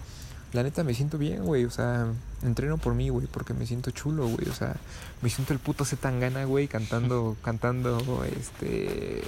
La 0.53 0.63
neta 0.63 0.83
me 0.83 0.95
siento 0.95 1.19
bien, 1.19 1.45
güey. 1.45 1.65
O 1.65 1.71
sea, 1.71 2.07
entreno 2.43 2.79
por 2.79 2.95
mí, 2.95 3.11
güey, 3.11 3.27
porque 3.27 3.53
me 3.53 3.67
siento 3.67 3.91
chulo, 3.91 4.27
güey. 4.29 4.49
O 4.49 4.55
sea, 4.55 4.77
me 5.21 5.29
siento 5.29 5.53
el 5.53 5.59
puto 5.59 5.85
Zetangana, 5.85 6.45
güey, 6.45 6.69
cantando, 6.69 7.37
cantando, 7.43 8.25
este, 8.25 9.23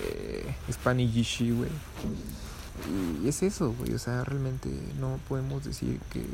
Spanish 0.73 1.41
güey. 1.53 1.71
Y 3.23 3.29
es 3.29 3.43
eso, 3.43 3.75
güey. 3.79 3.93
O 3.93 3.99
sea, 3.99 4.25
realmente 4.25 4.71
no 4.99 5.19
podemos 5.29 5.65
decir 5.65 6.01
que 6.11 6.25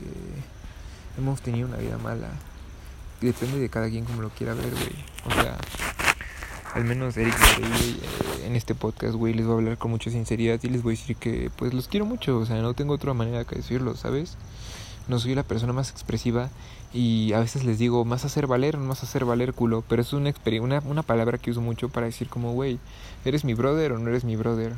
hemos 1.18 1.40
tenido 1.40 1.66
una 1.66 1.78
vida 1.78 1.98
mala. 1.98 2.28
Depende 3.20 3.58
de 3.58 3.68
cada 3.68 3.88
quien 3.88 4.04
como 4.04 4.22
lo 4.22 4.30
quiera 4.30 4.54
ver, 4.54 4.70
güey. 4.70 5.04
O 5.24 5.42
sea, 5.42 5.58
al 6.74 6.84
menos 6.84 7.16
Eric 7.16 7.34
güey, 7.58 7.90
eh, 7.90 8.46
en 8.46 8.54
este 8.54 8.74
podcast, 8.74 9.14
güey, 9.14 9.34
les 9.34 9.46
voy 9.46 9.54
a 9.54 9.58
hablar 9.58 9.78
con 9.78 9.90
mucha 9.90 10.10
sinceridad 10.10 10.60
y 10.62 10.68
les 10.68 10.82
voy 10.82 10.94
a 10.94 10.98
decir 10.98 11.16
que, 11.16 11.50
pues, 11.56 11.74
los 11.74 11.88
quiero 11.88 12.06
mucho. 12.06 12.38
O 12.38 12.46
sea, 12.46 12.60
no 12.60 12.74
tengo 12.74 12.94
otra 12.94 13.14
manera 13.14 13.44
que 13.44 13.56
decirlo, 13.56 13.96
¿sabes? 13.96 14.36
No 15.08 15.18
soy 15.18 15.34
la 15.34 15.42
persona 15.42 15.72
más 15.72 15.90
expresiva 15.90 16.50
y 16.92 17.32
a 17.32 17.40
veces 17.40 17.64
les 17.64 17.78
digo 17.78 18.04
más 18.04 18.24
hacer 18.24 18.46
valer, 18.46 18.76
más 18.76 19.02
hacer 19.02 19.24
valer 19.24 19.54
culo. 19.54 19.84
Pero 19.88 20.02
es 20.02 20.12
una, 20.12 20.32
una, 20.60 20.80
una 20.80 21.02
palabra 21.02 21.38
que 21.38 21.50
uso 21.50 21.60
mucho 21.60 21.88
para 21.88 22.06
decir 22.06 22.28
como, 22.28 22.52
güey, 22.52 22.78
¿eres 23.24 23.44
mi 23.44 23.54
brother 23.54 23.92
o 23.92 23.98
no 23.98 24.08
eres 24.08 24.24
mi 24.24 24.36
brother? 24.36 24.74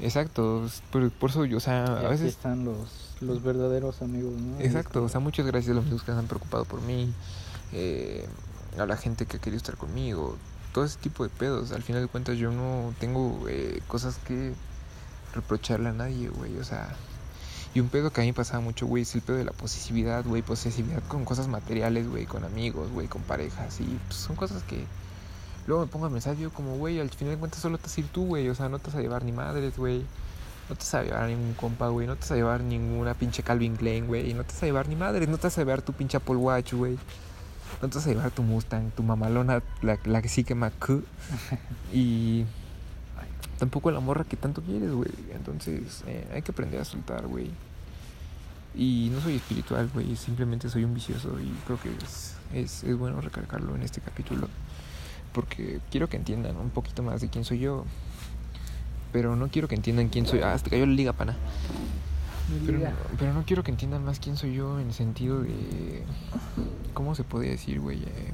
Exacto, 0.00 0.64
es 0.64 0.82
por, 0.90 1.10
por 1.10 1.30
eso 1.30 1.44
yo, 1.44 1.58
o 1.58 1.60
sea, 1.60 1.84
a 1.84 1.98
aquí 1.98 2.06
veces... 2.06 2.28
están 2.28 2.64
los, 2.64 3.14
los 3.20 3.42
verdaderos 3.42 4.00
amigos, 4.00 4.32
¿no? 4.32 4.58
Exacto, 4.60 5.04
o 5.04 5.08
sea, 5.08 5.20
muchas 5.20 5.46
gracias 5.46 5.72
a 5.72 5.74
los 5.74 5.84
amigos 5.84 6.02
que 6.02 6.12
se 6.12 6.18
han 6.18 6.26
preocupado 6.26 6.64
por 6.64 6.80
mí, 6.80 7.12
eh, 7.72 8.26
a 8.78 8.86
la 8.86 8.96
gente 8.96 9.26
que 9.26 9.36
ha 9.36 9.40
querido 9.40 9.58
estar 9.58 9.76
conmigo, 9.76 10.36
todo 10.72 10.84
ese 10.84 10.98
tipo 10.98 11.22
de 11.22 11.28
pedos. 11.28 11.72
Al 11.72 11.82
final 11.82 12.02
de 12.02 12.08
cuentas 12.08 12.38
yo 12.38 12.50
no 12.50 12.94
tengo 12.98 13.46
eh, 13.48 13.82
cosas 13.88 14.18
que 14.26 14.54
reprocharle 15.34 15.90
a 15.90 15.92
nadie, 15.92 16.28
güey, 16.28 16.56
o 16.56 16.64
sea... 16.64 16.96
Y 17.72 17.80
un 17.80 17.88
pedo 17.88 18.12
que 18.12 18.20
a 18.20 18.24
mí 18.24 18.30
me 18.30 18.34
pasaba 18.34 18.60
mucho, 18.60 18.86
güey, 18.86 19.04
es 19.04 19.14
el 19.14 19.20
pedo 19.20 19.36
de 19.36 19.44
la 19.44 19.52
posesividad, 19.52 20.24
güey, 20.24 20.42
posesividad 20.42 21.02
con 21.06 21.24
cosas 21.24 21.46
materiales, 21.46 22.08
güey, 22.08 22.26
con 22.26 22.44
amigos, 22.44 22.90
güey, 22.90 23.06
con 23.06 23.22
parejas, 23.22 23.80
y 23.80 23.98
pues, 24.06 24.18
son 24.18 24.36
cosas 24.36 24.62
que... 24.64 24.84
Luego 25.66 25.84
me 25.84 25.88
pongo 25.92 26.06
a 26.06 26.10
pensar, 26.10 26.36
yo 26.36 26.50
como, 26.50 26.78
güey, 26.78 26.98
al 26.98 27.10
final 27.10 27.34
de 27.34 27.38
cuentas 27.38 27.60
solo 27.60 27.78
te 27.78 27.84
vas 27.84 27.96
a 27.96 28.00
ir 28.00 28.08
tú, 28.08 28.26
güey, 28.26 28.48
o 28.48 28.54
sea, 28.54 28.68
no 28.68 28.78
te 28.80 28.86
vas 28.86 28.96
a 28.96 29.00
llevar 29.00 29.24
ni 29.24 29.30
madres, 29.30 29.76
güey. 29.76 30.04
No 30.68 30.76
te 30.76 30.84
vas 30.84 30.94
a 30.94 31.02
llevar 31.02 31.28
ningún 31.28 31.54
compa, 31.54 31.88
güey. 31.88 32.06
No 32.06 32.14
te 32.14 32.20
vas 32.20 32.30
a 32.30 32.36
llevar 32.36 32.60
ninguna 32.62 33.14
pinche 33.14 33.42
Calvin 33.42 33.76
Klein, 33.76 34.06
güey. 34.06 34.32
No 34.34 34.44
te 34.44 34.52
vas 34.52 34.62
a 34.62 34.66
llevar 34.66 34.88
ni 34.88 34.94
madres. 34.94 35.28
No 35.28 35.36
te 35.36 35.48
vas 35.48 35.58
a 35.58 35.60
llevar 35.60 35.82
tu 35.82 35.92
pinche 35.92 36.16
Apple 36.16 36.36
Watch, 36.36 36.74
güey. 36.74 36.96
No 37.82 37.88
te 37.88 37.96
vas 37.96 38.06
a 38.06 38.10
llevar 38.10 38.30
tu 38.30 38.44
Mustang, 38.44 38.90
tu 38.92 39.02
mamalona, 39.02 39.62
la, 39.82 39.98
la 40.04 40.22
que 40.22 40.28
sí 40.28 40.44
que 40.44 40.54
Macu. 40.54 41.02
Y 41.92 42.46
tampoco 43.60 43.92
la 43.92 44.00
morra 44.00 44.24
que 44.24 44.36
tanto 44.36 44.60
quieres, 44.62 44.90
güey. 44.90 45.10
Entonces, 45.32 46.02
eh, 46.08 46.26
hay 46.34 46.42
que 46.42 46.50
aprender 46.50 46.80
a 46.80 46.84
soltar, 46.84 47.28
güey. 47.28 47.50
Y 48.74 49.10
no 49.12 49.20
soy 49.20 49.36
espiritual, 49.36 49.88
güey. 49.94 50.16
Simplemente 50.16 50.68
soy 50.68 50.82
un 50.84 50.94
vicioso. 50.94 51.38
Y 51.40 51.48
creo 51.66 51.80
que 51.80 51.90
es, 52.04 52.34
es, 52.52 52.82
es 52.84 52.96
bueno 52.98 53.20
recalcarlo 53.20 53.76
en 53.76 53.82
este 53.82 54.00
capítulo. 54.00 54.48
Porque 55.32 55.78
quiero 55.92 56.08
que 56.08 56.16
entiendan 56.16 56.56
un 56.56 56.70
poquito 56.70 57.02
más 57.04 57.20
de 57.20 57.28
quién 57.28 57.44
soy 57.44 57.60
yo. 57.60 57.84
Pero 59.12 59.36
no 59.36 59.48
quiero 59.48 59.68
que 59.68 59.74
entiendan 59.76 60.08
quién 60.08 60.26
soy. 60.26 60.40
Ah, 60.40 60.56
te 60.58 60.70
cayó 60.70 60.86
la 60.86 60.92
liga, 60.92 61.12
pana. 61.12 61.36
Pero, 62.66 62.78
no- 62.78 62.84
pero 63.18 63.32
no 63.34 63.44
quiero 63.44 63.62
que 63.62 63.70
entiendan 63.70 64.04
más 64.04 64.18
quién 64.18 64.36
soy 64.36 64.54
yo 64.54 64.80
en 64.80 64.88
el 64.88 64.92
sentido 64.94 65.42
de. 65.42 66.02
¿Cómo 66.94 67.14
se 67.14 67.22
puede 67.24 67.50
decir, 67.50 67.78
güey? 67.80 67.98
Eh, 68.02 68.32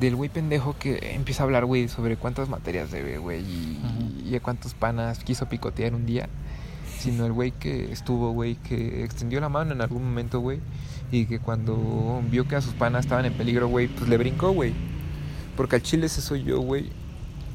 del 0.00 0.16
güey 0.16 0.28
pendejo 0.28 0.76
que 0.78 1.14
empieza 1.14 1.42
a 1.42 1.44
hablar, 1.44 1.64
güey, 1.64 1.88
sobre 1.88 2.16
cuántas 2.16 2.48
materias 2.48 2.90
debe, 2.90 3.18
güey, 3.18 3.42
y, 3.42 4.34
a 4.34 4.40
cuántos 4.40 4.74
panas 4.74 5.22
quiso 5.22 5.48
picotear 5.48 5.94
un 5.94 6.06
día. 6.06 6.28
Sino 6.98 7.26
el 7.26 7.32
güey 7.32 7.52
que 7.52 7.92
estuvo, 7.92 8.32
güey, 8.32 8.56
que 8.56 9.04
extendió 9.04 9.40
la 9.40 9.48
mano 9.48 9.72
en 9.72 9.82
algún 9.82 10.04
momento, 10.04 10.40
güey, 10.40 10.60
y 11.10 11.26
que 11.26 11.38
cuando 11.38 12.22
vio 12.30 12.48
que 12.48 12.56
a 12.56 12.62
sus 12.62 12.72
panas 12.72 13.04
estaban 13.04 13.26
en 13.26 13.34
peligro, 13.34 13.68
güey, 13.68 13.88
pues 13.88 14.08
le 14.08 14.16
brincó, 14.16 14.52
güey. 14.52 14.72
Porque 15.56 15.76
al 15.76 15.82
chile 15.82 16.06
ese 16.06 16.22
soy 16.22 16.44
yo, 16.44 16.60
güey. 16.60 16.90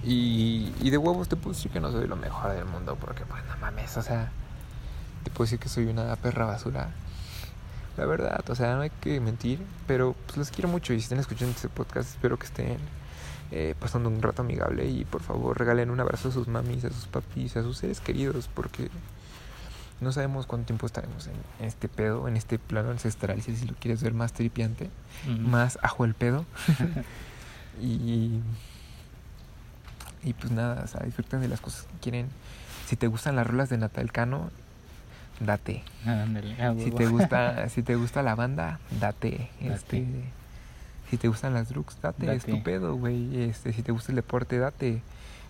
Y, 0.05 0.71
y 0.81 0.89
de 0.91 0.97
huevos 0.97 1.27
te 1.27 1.35
puedo 1.35 1.55
decir 1.55 1.71
que 1.71 1.79
no 1.79 1.91
soy 1.91 2.07
lo 2.07 2.15
mejor 2.15 2.53
del 2.53 2.65
mundo, 2.65 2.95
porque 2.99 3.25
pues 3.25 3.43
no 3.45 3.57
mames, 3.57 3.97
o 3.97 4.01
sea, 4.01 4.31
te 5.23 5.31
puedo 5.31 5.45
decir 5.45 5.59
que 5.59 5.67
soy 5.67 5.85
una 5.85 6.15
perra 6.15 6.45
basura. 6.45 6.91
La 7.99 8.05
verdad, 8.05 8.49
o 8.49 8.55
sea, 8.55 8.75
no 8.75 8.81
hay 8.81 8.91
que 9.01 9.19
mentir, 9.19 9.59
pero 9.85 10.15
pues 10.25 10.37
los 10.37 10.51
quiero 10.51 10.69
mucho 10.69 10.93
y 10.93 10.99
si 10.99 11.03
están 11.03 11.19
escuchando 11.19 11.53
este 11.53 11.67
podcast, 11.67 12.09
espero 12.11 12.39
que 12.39 12.45
estén 12.45 12.77
eh, 13.51 13.75
pasando 13.77 14.07
un 14.07 14.21
rato 14.21 14.41
amigable 14.41 14.87
y 14.87 15.03
por 15.03 15.21
favor 15.21 15.59
regalen 15.59 15.89
un 15.89 15.99
abrazo 15.99 16.29
a 16.29 16.31
sus 16.31 16.47
mamis, 16.47 16.85
a 16.85 16.91
sus 16.91 17.07
papis, 17.07 17.57
a 17.57 17.61
sus 17.61 17.79
seres 17.79 17.99
queridos, 17.99 18.49
porque 18.53 18.89
no 19.99 20.13
sabemos 20.13 20.45
cuánto 20.45 20.67
tiempo 20.67 20.85
estaremos 20.85 21.27
en, 21.27 21.65
este 21.65 21.89
pedo, 21.89 22.29
en 22.29 22.37
este 22.37 22.57
plano 22.57 22.89
ancestral, 22.89 23.41
si 23.41 23.65
lo 23.65 23.73
quieres 23.73 24.01
ver 24.01 24.13
más 24.13 24.31
tripiante, 24.31 24.89
más 25.37 25.77
ajo 25.81 26.05
el 26.05 26.13
pedo. 26.13 26.45
y, 27.81 28.39
y 30.23 30.33
pues 30.39 30.53
nada, 30.53 30.83
o 30.85 30.87
sea, 30.87 31.01
disfruten 31.01 31.41
de 31.41 31.49
las 31.49 31.59
cosas 31.59 31.83
que 31.83 31.99
quieren. 31.99 32.29
Si 32.87 32.95
te 32.95 33.07
gustan 33.07 33.35
las 33.35 33.45
rolas 33.45 33.67
de 33.67 33.77
Natal 33.77 34.09
Cano, 34.13 34.51
date. 35.39 35.83
Ándale, 36.05 36.61
a 36.61 36.73
Si 36.75 36.91
te 36.91 37.07
gusta, 37.07 37.69
si 37.69 37.83
te 37.83 37.95
gusta 37.95 38.23
la 38.23 38.35
banda, 38.35 38.79
date. 38.99 39.49
Date. 39.61 39.73
Este, 39.73 40.05
si 41.09 41.17
te 41.17 41.27
gustan 41.27 41.53
las 41.53 41.69
drugs, 41.69 41.99
date, 42.01 42.31
es 42.33 42.45
tu 42.45 42.51
Date. 42.51 42.63
pedo, 42.63 42.95
güey. 42.95 43.43
Este, 43.43 43.73
si 43.73 43.81
te 43.81 43.91
gusta 43.91 44.11
el 44.11 44.17
deporte, 44.17 44.57
date. 44.59 45.01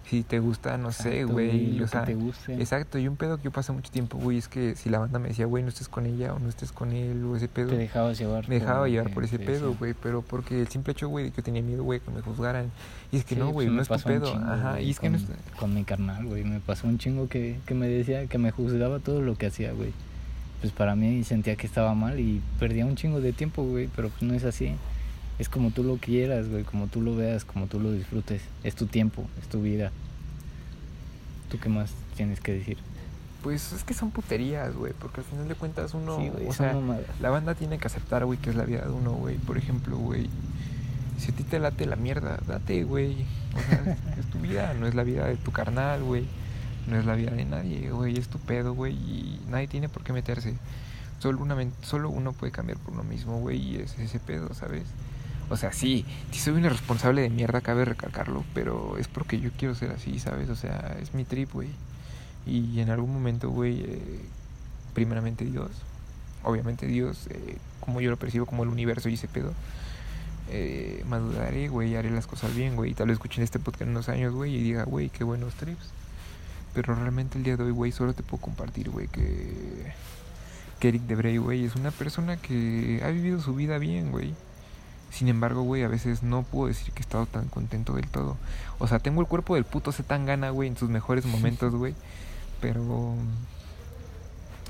Si 0.09 0.23
te 0.23 0.39
gusta, 0.39 0.75
no 0.79 0.91
sé, 0.91 1.23
güey. 1.23 1.73
lo 1.73 1.85
O 1.85 1.89
que 1.89 1.99
te 1.99 2.15
guste. 2.15 2.55
exacto. 2.55 2.97
Y 2.97 3.07
un 3.07 3.15
pedo 3.15 3.37
que 3.37 3.43
yo 3.43 3.51
pasé 3.51 3.71
mucho 3.73 3.91
tiempo, 3.91 4.17
güey, 4.17 4.39
es 4.39 4.47
que 4.47 4.75
si 4.75 4.89
la 4.89 4.97
banda 4.97 5.19
me 5.19 5.27
decía, 5.27 5.45
güey, 5.45 5.61
no 5.61 5.69
estés 5.69 5.87
con 5.87 6.07
ella 6.07 6.33
o 6.33 6.39
no 6.39 6.49
estés 6.49 6.71
con 6.71 6.91
él 6.93 7.23
o 7.25 7.35
ese 7.35 7.47
pedo. 7.47 7.69
Te 7.69 7.77
dejabas 7.77 8.17
llevar. 8.17 8.49
Me 8.49 8.55
dejaba 8.55 8.79
por 8.79 8.89
llevar 8.89 9.13
por 9.13 9.23
ese 9.23 9.37
pedo, 9.37 9.75
güey, 9.75 9.93
pero 9.93 10.23
porque 10.23 10.59
el 10.61 10.67
simple 10.67 10.93
hecho, 10.93 11.09
güey, 11.09 11.25
de 11.25 11.31
que 11.31 11.37
yo 11.37 11.43
tenía 11.43 11.61
miedo, 11.61 11.83
güey, 11.83 11.99
que 11.99 12.09
me 12.09 12.21
juzgaran. 12.21 12.71
Y 13.11 13.17
es 13.17 13.25
que 13.25 13.35
Sí, 13.35 13.39
no, 13.39 13.49
güey, 13.51 13.67
no 13.67 13.81
es 13.83 13.87
tu 13.87 13.99
pedo. 13.99 14.31
chingo, 14.31 14.45
Ajá, 14.47 14.81
y 14.81 14.89
es 14.89 14.99
que 14.99 15.09
no 15.11 15.19
con, 15.19 15.27
es... 15.27 15.57
con 15.59 15.73
mi 15.75 15.83
carnal, 15.83 16.25
güey. 16.25 16.43
Me 16.43 16.59
pasó 16.59 16.87
un 16.87 16.97
chingo 16.97 17.27
que, 17.29 17.59
que 17.67 17.75
me 17.75 17.87
decía 17.87 18.25
que 18.25 18.37
me 18.39 18.49
juzgaba 18.49 18.97
todo 18.97 19.21
lo 19.21 19.35
que 19.35 19.45
hacía, 19.45 19.73
güey. 19.73 19.93
Pues 20.61 20.73
para 20.73 20.95
mí 20.95 21.23
sentía 21.23 21.55
que 21.55 21.67
estaba 21.67 21.93
mal 21.93 22.19
y 22.19 22.41
perdía 22.59 22.85
un 22.85 22.95
chingo 22.95 23.21
de 23.21 23.31
tiempo, 23.31 23.63
güey. 23.63 23.87
Pero 23.95 24.09
pues 24.09 24.23
no 24.23 24.33
es 24.33 24.43
así. 24.43 24.73
Es 25.39 25.49
como 25.49 25.71
tú 25.71 25.83
lo 25.83 25.97
quieras, 25.97 26.49
güey. 26.49 26.63
Como 26.63 26.87
tú 26.87 27.01
lo 27.01 27.15
veas, 27.15 27.45
como 27.45 27.67
tú 27.67 27.79
lo 27.79 27.91
disfrutes. 27.91 28.41
Es 28.63 28.75
tu 28.75 28.85
tiempo, 28.85 29.25
es 29.41 29.47
tu 29.47 29.61
vida. 29.61 29.91
¿Tú 31.49 31.57
qué 31.59 31.69
más 31.69 31.91
tienes 32.15 32.39
que 32.41 32.53
decir? 32.53 32.77
Pues 33.41 33.71
es 33.71 33.85
que 33.85 33.93
son 33.93 34.11
puterías, 34.11 34.75
güey, 34.75 34.91
porque 34.99 35.21
al 35.21 35.25
final 35.25 35.47
de 35.47 35.55
cuentas 35.55 35.93
uno, 35.93 36.17
sí, 36.17 36.27
güey, 36.27 36.47
o 36.47 36.53
sea, 36.53 36.77
la 37.21 37.29
banda 37.29 37.55
tiene 37.55 37.77
que 37.77 37.87
aceptar, 37.87 38.25
güey, 38.25 38.37
que 38.37 38.49
es 38.49 38.55
la 38.57 38.65
vida 38.65 38.81
de 38.81 38.91
uno, 38.91 39.13
güey. 39.13 39.37
Por 39.37 39.57
ejemplo, 39.57 39.97
güey, 39.97 40.29
si 41.17 41.31
a 41.31 41.35
ti 41.35 41.43
te 41.43 41.57
late 41.57 41.85
la 41.85 41.95
mierda, 41.95 42.37
date, 42.45 42.83
güey. 42.83 43.25
O 43.55 43.59
sea, 43.61 43.97
es, 44.19 44.25
tu 44.25 44.39
vida, 44.39 44.73
no 44.73 44.87
es 44.87 44.93
la 44.93 45.03
vida 45.03 45.25
de 45.25 45.37
tu 45.37 45.51
carnal, 45.51 46.03
güey. 46.03 46.25
No 46.87 46.99
es 46.99 47.05
la 47.05 47.15
vida 47.15 47.31
de 47.31 47.45
nadie, 47.45 47.91
güey, 47.91 48.17
es 48.17 48.27
tu 48.27 48.39
pedo, 48.39 48.73
güey, 48.73 48.93
y 48.93 49.39
nadie 49.47 49.67
tiene 49.67 49.87
por 49.87 50.03
qué 50.03 50.11
meterse. 50.11 50.55
Solo, 51.19 51.41
una, 51.41 51.55
solo 51.81 52.09
uno 52.09 52.33
puede 52.33 52.51
cambiar 52.51 52.77
por 52.79 52.93
uno 52.93 53.03
mismo, 53.03 53.39
güey, 53.39 53.57
y 53.57 53.75
es 53.77 53.97
ese 53.99 54.19
pedo, 54.19 54.53
¿sabes? 54.53 54.83
O 55.49 55.57
sea, 55.57 55.73
sí, 55.73 56.05
si 56.31 56.39
soy 56.39 56.53
un 56.53 56.65
irresponsable 56.65 57.21
de 57.21 57.29
mierda, 57.29 57.61
cabe 57.61 57.83
recalcarlo, 57.85 58.43
pero 58.53 58.97
es 58.97 59.07
porque 59.07 59.39
yo 59.39 59.49
quiero 59.57 59.73
ser 59.73 59.91
así, 59.91 60.19
¿sabes? 60.19 60.49
O 60.49 60.55
sea, 60.55 60.95
es 61.01 61.13
mi 61.13 61.25
trip, 61.25 61.51
güey. 61.51 61.69
Y 62.45 62.79
en 62.79 62.89
algún 62.91 63.11
momento, 63.11 63.49
güey, 63.49 63.81
eh, 63.81 64.19
primeramente 64.93 65.45
Dios, 65.45 65.71
obviamente 66.43 66.85
Dios, 66.85 67.27
eh, 67.29 67.57
como 67.79 68.01
yo 68.01 68.11
lo 68.11 68.17
percibo 68.17 68.45
como 68.45 68.63
el 68.63 68.69
universo 68.69 69.09
y 69.09 69.15
ese 69.15 69.27
pedo, 69.27 69.53
eh, 70.51 71.03
maduraré, 71.07 71.67
güey, 71.67 71.95
haré 71.95 72.11
las 72.11 72.27
cosas 72.27 72.55
bien, 72.55 72.75
güey. 72.75 72.91
y 72.91 72.93
Tal 72.93 73.07
vez 73.07 73.15
escuchen 73.15 73.43
este 73.43 73.59
podcast 73.59 73.83
en 73.83 73.89
unos 73.89 74.09
años, 74.09 74.33
güey, 74.33 74.55
y 74.55 74.61
diga, 74.63 74.83
güey, 74.83 75.09
qué 75.09 75.23
buenos 75.23 75.53
trips. 75.55 75.89
Pero 76.73 76.93
realmente 76.95 77.37
el 77.39 77.43
día 77.43 77.57
de 77.57 77.63
hoy, 77.63 77.71
güey, 77.71 77.91
solo 77.91 78.13
te 78.13 78.23
puedo 78.23 78.41
compartir, 78.41 78.89
güey, 78.91 79.07
que, 79.07 79.91
que 80.79 80.89
Eric 80.89 81.03
Debray, 81.03 81.37
güey, 81.37 81.65
es 81.65 81.75
una 81.75 81.91
persona 81.91 82.37
que 82.37 83.01
ha 83.03 83.09
vivido 83.09 83.41
su 83.41 83.55
vida 83.55 83.79
bien, 83.79 84.11
güey. 84.11 84.33
Sin 85.11 85.27
embargo, 85.27 85.63
güey, 85.63 85.83
a 85.83 85.87
veces 85.87 86.23
no 86.23 86.43
puedo 86.43 86.67
decir 86.67 86.93
que 86.93 86.99
he 86.99 87.01
estado 87.01 87.25
tan 87.25 87.47
contento 87.47 87.93
del 87.93 88.07
todo. 88.07 88.37
O 88.77 88.87
sea, 88.87 88.99
tengo 88.99 89.21
el 89.21 89.27
cuerpo 89.27 89.55
del 89.55 89.65
puto 89.65 89.91
Zetangana, 89.91 90.51
güey, 90.51 90.69
en 90.69 90.77
sus 90.77 90.89
mejores 90.89 91.25
momentos, 91.25 91.73
güey. 91.75 91.95
Pero 92.61 93.15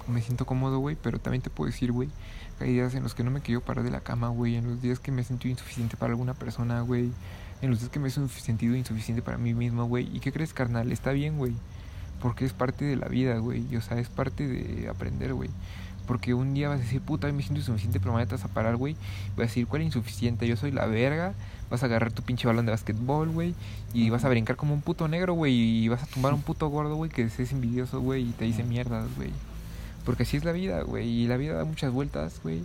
me 0.07 0.21
siento 0.21 0.45
cómodo, 0.45 0.79
güey. 0.79 0.95
Pero 1.01 1.19
también 1.19 1.41
te 1.41 1.49
puedo 1.49 1.69
decir, 1.69 1.91
güey, 1.91 2.09
que 2.57 2.65
hay 2.65 2.73
días 2.73 2.95
en 2.95 3.03
los 3.03 3.13
que 3.15 3.23
no 3.23 3.31
me 3.31 3.41
quiero 3.41 3.61
parar 3.61 3.83
de 3.83 3.91
la 3.91 4.01
cama, 4.01 4.29
güey. 4.29 4.55
En 4.55 4.67
los 4.67 4.81
días 4.81 4.99
que 4.99 5.11
me 5.11 5.21
he 5.21 5.25
sentido 5.25 5.51
insuficiente 5.51 5.97
para 5.97 6.11
alguna 6.11 6.33
persona, 6.33 6.81
güey. 6.81 7.11
En 7.61 7.69
los 7.69 7.79
días 7.79 7.91
que 7.91 7.99
me 7.99 8.07
he 8.07 8.11
sentido 8.11 8.75
insuficiente 8.75 9.21
para 9.21 9.37
mí 9.37 9.53
mismo, 9.53 9.85
güey. 9.85 10.09
¿Y 10.15 10.19
qué 10.21 10.31
crees, 10.31 10.53
carnal? 10.53 10.91
Está 10.91 11.11
bien, 11.11 11.37
güey. 11.37 11.53
Porque 12.21 12.45
es 12.45 12.53
parte 12.53 12.85
de 12.85 12.95
la 12.95 13.07
vida, 13.07 13.37
güey. 13.37 13.65
Y, 13.69 13.75
o 13.75 13.81
sea, 13.81 13.99
es 13.99 14.09
parte 14.09 14.47
de 14.47 14.89
aprender, 14.89 15.33
güey. 15.33 15.49
Porque 16.09 16.33
un 16.33 16.55
día 16.55 16.69
vas 16.69 16.79
a 16.79 16.81
decir, 16.81 17.01
puta, 17.01 17.31
me 17.31 17.43
siento 17.43 17.59
insuficiente, 17.59 17.99
pero 17.99 18.13
mañana 18.13 18.29
te 18.29 18.35
vas 18.35 18.43
a 18.43 18.47
parar, 18.47 18.77
güey. 18.77 18.95
Vas 19.35 19.37
a 19.37 19.41
decir, 19.43 19.67
¿cuál 19.67 19.83
es 19.83 19.85
insuficiente? 19.85 20.47
Yo 20.47 20.57
soy 20.57 20.71
la 20.71 20.87
verga. 20.87 21.35
Vas 21.69 21.83
a 21.83 21.85
agarrar 21.85 22.11
tu 22.11 22.23
pinche 22.23 22.47
balón 22.47 22.65
de 22.65 22.71
basquetbol, 22.71 23.29
güey. 23.29 23.53
Y 23.93 24.09
vas 24.09 24.25
a 24.25 24.29
brincar 24.29 24.55
como 24.55 24.73
un 24.73 24.81
puto 24.81 25.07
negro, 25.07 25.35
güey. 25.35 25.53
Y 25.53 25.87
vas 25.87 26.01
a 26.01 26.07
tumbar 26.07 26.31
a 26.31 26.35
un 26.35 26.41
puto 26.41 26.67
gordo, 26.69 26.95
güey, 26.95 27.11
que 27.11 27.21
es 27.21 27.51
envidioso, 27.51 28.01
güey. 28.01 28.27
Y 28.27 28.31
te 28.31 28.45
dice 28.45 28.63
mierdas, 28.63 29.05
güey. 29.17 29.29
Porque 30.03 30.23
así 30.23 30.35
es 30.35 30.43
la 30.45 30.51
vida, 30.51 30.81
güey. 30.81 31.07
Y 31.07 31.27
la 31.27 31.37
vida 31.37 31.53
da 31.53 31.63
muchas 31.63 31.93
vueltas, 31.93 32.39
güey. 32.41 32.63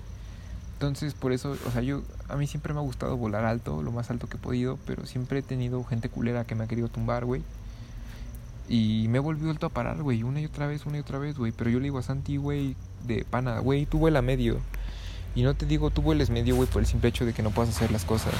Entonces, 0.72 1.12
por 1.12 1.32
eso, 1.32 1.54
o 1.66 1.70
sea, 1.70 1.82
yo, 1.82 2.00
a 2.30 2.36
mí 2.36 2.46
siempre 2.46 2.72
me 2.72 2.80
ha 2.80 2.82
gustado 2.82 3.14
volar 3.18 3.44
alto, 3.44 3.82
lo 3.82 3.92
más 3.92 4.10
alto 4.10 4.26
que 4.26 4.38
he 4.38 4.40
podido. 4.40 4.78
Pero 4.86 5.04
siempre 5.04 5.40
he 5.40 5.42
tenido 5.42 5.84
gente 5.84 6.08
culera 6.08 6.46
que 6.46 6.54
me 6.54 6.64
ha 6.64 6.66
querido 6.66 6.88
tumbar, 6.88 7.26
güey. 7.26 7.42
Y 8.68 9.06
me 9.08 9.18
he 9.18 9.20
vuelto 9.20 9.66
a 9.66 9.68
parar, 9.68 10.02
güey, 10.02 10.22
una 10.22 10.40
y 10.40 10.46
otra 10.46 10.66
vez, 10.66 10.86
una 10.86 10.96
y 10.96 11.00
otra 11.00 11.18
vez, 11.18 11.36
güey. 11.36 11.52
Pero 11.52 11.70
yo 11.70 11.78
le 11.78 11.84
digo 11.84 11.98
a 11.98 12.02
Santi, 12.02 12.36
güey, 12.36 12.76
de 13.06 13.24
pana, 13.24 13.58
güey, 13.58 13.86
tú 13.86 13.98
vuela 13.98 14.22
medio. 14.22 14.58
Y 15.34 15.42
no 15.42 15.54
te 15.54 15.66
digo 15.66 15.90
tú 15.90 16.00
vueles 16.00 16.30
medio, 16.30 16.56
güey, 16.56 16.68
por 16.68 16.80
el 16.80 16.86
simple 16.86 17.08
hecho 17.08 17.26
de 17.26 17.32
que 17.32 17.42
no 17.42 17.50
puedas 17.50 17.74
hacer 17.74 17.90
las 17.90 18.04
cosas. 18.04 18.34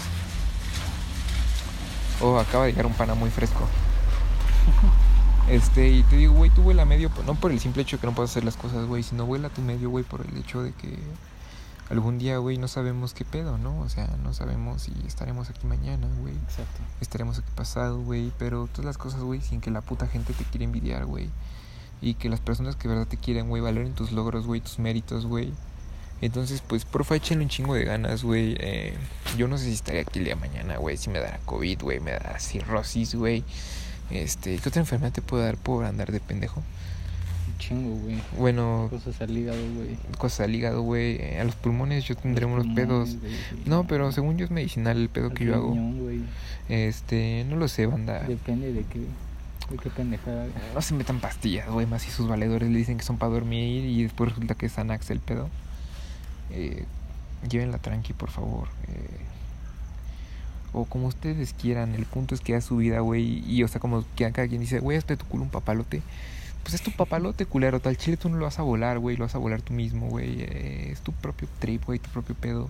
Oh, 2.20 2.38
acaba 2.38 2.64
de 2.64 2.72
llegar 2.72 2.87
un 2.87 2.94
pana 2.94 3.14
muy 3.14 3.30
fresco. 3.30 3.66
Este, 5.48 5.90
y 5.90 6.02
te 6.04 6.16
digo, 6.16 6.32
güey, 6.32 6.50
tú 6.50 6.62
vuela 6.62 6.87
medio, 6.87 7.10
no 7.26 7.34
por 7.34 7.52
el 7.52 7.60
simple 7.60 7.82
hecho 7.82 7.96
de 7.96 8.00
que 8.00 8.06
no 8.06 8.14
puedas 8.14 8.30
hacer 8.30 8.44
las 8.44 8.56
cosas, 8.56 8.87
güey, 8.87 9.02
sino 9.02 9.26
vuela 9.26 9.50
tu 9.50 9.60
medio, 9.60 9.90
güey, 9.90 10.02
por 10.02 10.22
el 10.22 10.34
hecho 10.38 10.62
de 10.62 10.72
que 10.72 10.96
algún 11.90 12.18
día, 12.18 12.38
güey, 12.38 12.58
no 12.58 12.68
sabemos 12.68 13.14
qué 13.14 13.24
pedo, 13.24 13.58
¿no? 13.58 13.78
O 13.80 13.88
sea, 13.88 14.08
no 14.22 14.32
sabemos 14.32 14.82
si 14.82 14.92
estaremos 15.06 15.50
aquí 15.50 15.66
mañana, 15.66 16.08
güey 16.20 16.34
Exacto. 16.34 16.80
estaremos 17.00 17.38
aquí 17.38 17.50
pasado, 17.54 18.00
güey. 18.00 18.32
Pero 18.38 18.66
todas 18.68 18.84
las 18.86 18.98
cosas, 18.98 19.20
güey, 19.20 19.40
sin 19.40 19.60
que 19.60 19.70
la 19.70 19.80
puta 19.80 20.06
gente 20.06 20.32
te 20.32 20.44
quiera 20.44 20.64
envidiar, 20.64 21.04
güey. 21.04 21.28
Y 22.00 22.14
que 22.14 22.28
las 22.28 22.40
personas 22.40 22.76
que 22.76 22.88
de 22.88 22.94
verdad 22.94 23.08
te 23.08 23.16
quieren, 23.16 23.48
güey, 23.48 23.62
valoren 23.62 23.94
tus 23.94 24.12
logros, 24.12 24.46
güey, 24.46 24.60
tus 24.60 24.78
méritos, 24.78 25.26
güey. 25.26 25.52
Entonces, 26.20 26.62
pues, 26.66 26.84
porfa, 26.84 27.16
échenle 27.16 27.44
un 27.44 27.50
chingo 27.50 27.74
de 27.74 27.84
ganas, 27.84 28.24
güey. 28.24 28.56
Eh, 28.58 28.94
yo 29.36 29.48
no 29.48 29.58
sé 29.58 29.64
si 29.64 29.72
estaré 29.72 30.00
aquí 30.00 30.18
el 30.20 30.24
día 30.24 30.34
de 30.34 30.40
mañana, 30.40 30.76
güey. 30.78 30.96
Si 30.96 31.10
me 31.10 31.18
dará 31.18 31.38
COVID, 31.44 31.82
güey, 31.82 32.00
me 32.00 32.12
dará 32.12 32.38
cirrosis, 32.38 33.14
güey. 33.14 33.44
Este, 34.10 34.58
¿qué 34.58 34.68
otra 34.68 34.80
enfermedad 34.80 35.12
te 35.12 35.22
puede 35.22 35.44
dar 35.44 35.56
por 35.56 35.84
andar 35.84 36.12
de 36.12 36.20
pendejo? 36.20 36.62
Chingo, 37.58 37.96
güey. 37.96 38.16
Bueno, 38.38 38.88
Cosas 38.90 39.20
al 39.20 39.36
hígado, 39.36 39.58
güey. 39.74 39.96
cosas 40.18 40.40
al 40.40 40.54
hígado, 40.54 40.82
güey. 40.82 41.36
A 41.38 41.44
los 41.44 41.54
pulmones 41.54 42.04
yo 42.04 42.16
tendré 42.16 42.44
Los 42.46 42.52
unos 42.52 42.66
pulmones, 42.66 42.86
pedos. 43.16 43.16
No, 43.66 43.86
pero 43.86 44.12
según 44.12 44.36
yo 44.38 44.44
es 44.44 44.50
medicinal 44.50 44.96
el 44.96 45.08
pedo 45.08 45.28
Al 45.28 45.34
que 45.34 45.44
yo 45.46 45.54
hago. 45.54 45.74
Este, 46.68 47.44
no 47.48 47.56
lo 47.56 47.68
sé, 47.68 47.86
banda. 47.86 48.20
Depende 48.22 48.72
de 48.72 48.82
qué, 48.84 49.00
de 49.00 49.76
qué 49.82 49.90
pendejada. 49.90 50.46
No 50.74 50.80
se 50.82 50.94
metan 50.94 51.20
pastillas, 51.20 51.68
güey, 51.70 51.86
más 51.86 52.02
si 52.02 52.10
sus 52.10 52.28
valedores 52.28 52.70
le 52.70 52.78
dicen 52.78 52.96
que 52.98 53.04
son 53.04 53.18
para 53.18 53.32
dormir 53.32 53.84
y 53.84 54.02
después 54.02 54.30
resulta 54.30 54.54
que 54.54 54.66
es 54.66 54.72
Xanax 54.72 55.10
el 55.10 55.20
pedo. 55.20 55.48
Eh, 56.50 56.84
llévenla 57.48 57.78
tranqui, 57.78 58.12
por 58.12 58.30
favor. 58.30 58.68
eh. 58.88 59.20
o 60.72 60.84
como 60.86 61.06
ustedes 61.06 61.54
quieran, 61.54 61.94
el 61.94 62.04
punto 62.04 62.34
es 62.34 62.40
que 62.40 62.54
haz 62.56 62.64
su 62.64 62.76
vida, 62.78 62.98
güey. 63.00 63.44
Y, 63.48 63.62
o 63.62 63.68
sea, 63.68 63.80
como 63.80 64.04
que 64.16 64.30
cada 64.32 64.48
quien 64.48 64.60
dice, 64.60 64.80
güey, 64.80 64.98
hazte 64.98 65.16
tu 65.16 65.24
culo 65.26 65.44
un 65.44 65.50
papalote. 65.50 66.02
Pues 66.64 66.74
es 66.74 66.83
tu 66.83 66.90
papalote, 66.90 67.46
culero. 67.46 67.79
Tal 67.81 67.96
chile 67.96 68.16
tú 68.16 68.29
no 68.29 68.38
lo 68.38 68.44
vas 68.46 68.59
a 68.59 68.62
volar, 68.62 68.98
güey. 68.98 69.16
Lo 69.16 69.24
vas 69.24 69.35
a 69.35 69.38
volar 69.38 69.62
tú 69.62 69.72
mismo, 69.72 70.09
güey. 70.09 70.40
eh, 70.40 70.88
es 70.90 71.00
tu 71.00 71.12
propio 71.12 71.46
trip, 71.61 71.85
güey, 71.85 71.98
tu 72.00 72.11
propio 72.11 72.35
pedo. 72.35 72.68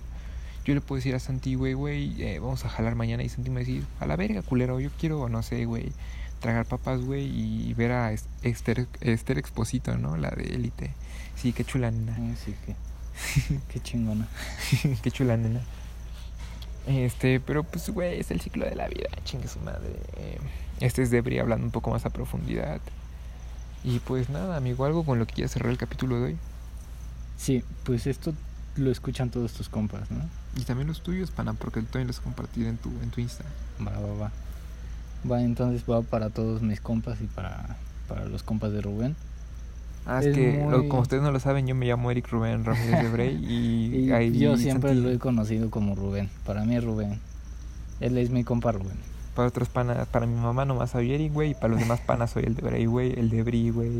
Yo 0.66 0.74
le 0.74 0.80
puedo 0.80 0.96
decir 0.96 1.14
a 1.14 1.20
Santi, 1.20 1.54
güey, 1.54 1.74
güey, 1.74 2.22
eh, 2.22 2.38
vamos 2.40 2.64
a 2.64 2.68
jalar 2.68 2.94
mañana. 2.94 3.22
Y 3.22 3.28
Santi 3.28 3.50
me 3.50 3.56
va 3.56 3.60
a 3.62 3.64
decir, 3.66 3.86
a 4.00 4.06
la 4.06 4.16
verga, 4.16 4.42
culero. 4.42 4.80
Yo 4.80 4.90
quiero, 4.98 5.28
no 5.28 5.42
sé, 5.42 5.64
güey, 5.66 5.92
tragar 6.40 6.66
papas, 6.66 7.00
güey, 7.02 7.24
y 7.26 7.72
ver 7.74 7.92
a 7.92 8.12
Es- 8.12 8.26
Esther, 8.42 8.86
Esther 9.00 9.38
Exposito, 9.38 9.96
¿no? 9.96 10.16
La 10.16 10.30
de 10.30 10.42
Élite. 10.54 10.90
Sí, 11.36 11.52
qué 11.52 11.64
chula 11.64 11.90
nena. 11.90 12.16
Así 12.32 12.54
que. 12.66 12.74
Qué 13.72 13.78
chingona. 13.80 14.26
qué 15.02 15.10
chula 15.12 15.36
nena. 15.36 15.60
Este, 16.86 17.38
pero 17.40 17.62
pues, 17.62 17.88
güey, 17.90 18.18
es 18.20 18.30
el 18.30 18.40
ciclo 18.40 18.64
de 18.66 18.74
la 18.74 18.88
vida. 18.88 19.08
Chingue 19.24 19.46
su 19.48 19.60
madre. 19.60 19.96
Este 20.80 21.02
es 21.02 21.10
Debris 21.10 21.40
hablando 21.40 21.64
un 21.64 21.70
poco 21.72 21.90
más 21.90 22.04
a 22.06 22.10
profundidad. 22.10 22.80
Y 23.84 23.98
pues 24.00 24.30
nada, 24.30 24.56
amigo, 24.56 24.84
algo 24.84 25.04
con 25.04 25.18
lo 25.18 25.26
que 25.26 25.34
quieras 25.34 25.52
cerrar 25.52 25.70
el 25.70 25.78
capítulo 25.78 26.16
de 26.16 26.24
hoy. 26.24 26.36
Sí, 27.36 27.62
pues 27.84 28.06
esto 28.06 28.32
lo 28.76 28.90
escuchan 28.90 29.30
todos 29.30 29.52
tus 29.52 29.68
compas, 29.68 30.10
¿no? 30.10 30.18
Y 30.56 30.62
también 30.64 30.88
los 30.88 31.02
tuyos, 31.02 31.30
pana, 31.30 31.52
porque 31.52 31.82
también 31.82 32.06
los 32.06 32.20
compartí 32.20 32.64
en 32.64 32.76
tu, 32.78 32.88
en 33.02 33.10
tu 33.10 33.20
Insta. 33.20 33.44
Va, 33.86 33.92
va, 33.92 34.14
va. 34.14 34.32
Va, 35.30 35.42
entonces 35.42 35.82
va 35.90 36.02
para 36.02 36.30
todos 36.30 36.62
mis 36.62 36.80
compas 36.80 37.20
y 37.20 37.26
para, 37.26 37.76
para 38.08 38.24
los 38.26 38.42
compas 38.42 38.72
de 38.72 38.80
Rubén. 38.80 39.16
Ah, 40.06 40.20
es, 40.20 40.26
Es 40.26 40.34
que, 40.36 40.52
muy- 40.62 40.88
como 40.88 41.02
ustedes 41.02 41.22
no 41.22 41.32
lo 41.32 41.40
saben, 41.40 41.66
yo 41.66 41.74
me 41.74 41.86
llamo 41.86 42.10
Eric 42.10 42.28
Rubén 42.30 42.64
Ramírez 42.64 43.02
de 43.02 43.08
Brey 43.10 43.34
y, 43.48 43.96
Y 44.06 44.12
ahí 44.12 44.38
yo 44.38 44.56
siempre 44.56 44.90
Santi- 44.90 45.02
lo 45.02 45.10
he 45.10 45.18
conocido 45.18 45.70
como 45.70 45.94
Rubén. 45.94 46.30
Para 46.46 46.64
mí 46.64 46.76
es 46.76 46.84
Rubén. 46.84 47.20
Él 48.00 48.16
es 48.18 48.30
mi 48.30 48.44
compa 48.44 48.72
Rubén. 48.72 48.96
Para 49.34 49.48
otros 49.48 49.68
panas, 49.68 50.06
para 50.08 50.26
mi 50.26 50.34
mamá 50.34 50.64
nomás 50.64 50.90
soy 50.90 51.12
Eric, 51.12 51.32
güey, 51.32 51.50
y 51.50 51.54
para 51.54 51.68
los 51.68 51.80
demás 51.80 52.00
panas 52.00 52.30
soy 52.30 52.44
el 52.44 52.54
de 52.54 52.62
Brey, 52.62 52.86
güey, 52.86 53.18
el 53.18 53.30
Debris, 53.30 53.72
güey, 53.72 53.90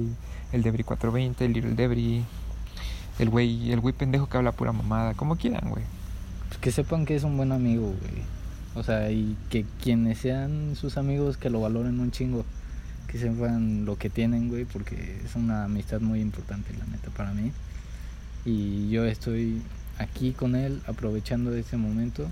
el 0.53 0.62
Debris 0.62 0.87
420, 0.87 1.44
el 1.44 1.53
Little 1.53 1.75
Debris, 1.75 2.25
el 3.18 3.31
güey, 3.31 3.73
el 3.73 3.81
güey 3.81 3.94
pendejo 3.94 4.29
que 4.29 4.37
habla 4.37 4.53
pura 4.53 4.73
mamada, 4.73 5.14
como 5.14 5.37
quieran, 5.37 5.70
güey. 5.70 5.85
Pues 6.49 6.61
que 6.61 6.70
sepan 6.70 7.05
que 7.05 7.16
es 7.16 7.25
un 7.25 7.37
buen 7.37 7.53
amigo, 7.53 7.87
güey. 7.87 8.23
O 8.77 8.83
sea, 8.83 9.11
y 9.11 9.37
que 9.51 9.64
quienes 9.83 10.18
sean 10.18 10.75
sus 10.77 10.97
amigos 10.97 11.37
que 11.37 11.51
lo 11.51 11.61
valoren 11.61 12.01
un 12.01 12.11
chingo. 12.11 12.44
Que 13.09 13.18
sepan 13.18 13.85
lo 13.85 13.97
que 13.97 14.11
tienen, 14.11 14.49
güey, 14.49 14.64
porque 14.64 15.20
es 15.25 15.37
una 15.37 15.64
amistad 15.64 16.01
muy 16.01 16.20
importante, 16.20 16.73
la 16.77 16.85
neta, 16.87 17.11
para 17.11 17.33
mí. 17.33 17.53
Y 18.44 18.90
yo 18.90 19.05
estoy 19.05 19.62
aquí 19.99 20.33
con 20.33 20.57
él, 20.57 20.81
aprovechando 20.87 21.55
ese 21.55 21.77
momento 21.77 22.27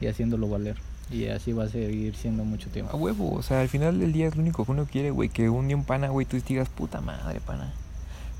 y 0.00 0.06
haciéndolo 0.06 0.48
valer. 0.48 0.76
Y 1.10 1.26
así 1.26 1.52
va 1.52 1.64
a 1.64 1.68
seguir 1.68 2.16
siendo 2.16 2.44
mucho 2.44 2.70
A 2.70 2.72
tiempo. 2.72 2.96
huevo, 2.96 3.34
o 3.34 3.42
sea, 3.42 3.60
al 3.60 3.68
final 3.68 3.98
del 4.00 4.12
día 4.12 4.28
es 4.28 4.36
lo 4.36 4.42
único 4.42 4.64
que 4.64 4.72
uno 4.72 4.86
quiere, 4.86 5.10
güey. 5.10 5.28
Que 5.28 5.50
un 5.50 5.66
día 5.68 5.76
un 5.76 5.84
pana, 5.84 6.08
güey, 6.08 6.26
tú 6.26 6.38
digas, 6.40 6.68
puta 6.68 7.00
madre, 7.00 7.40
pana. 7.40 7.72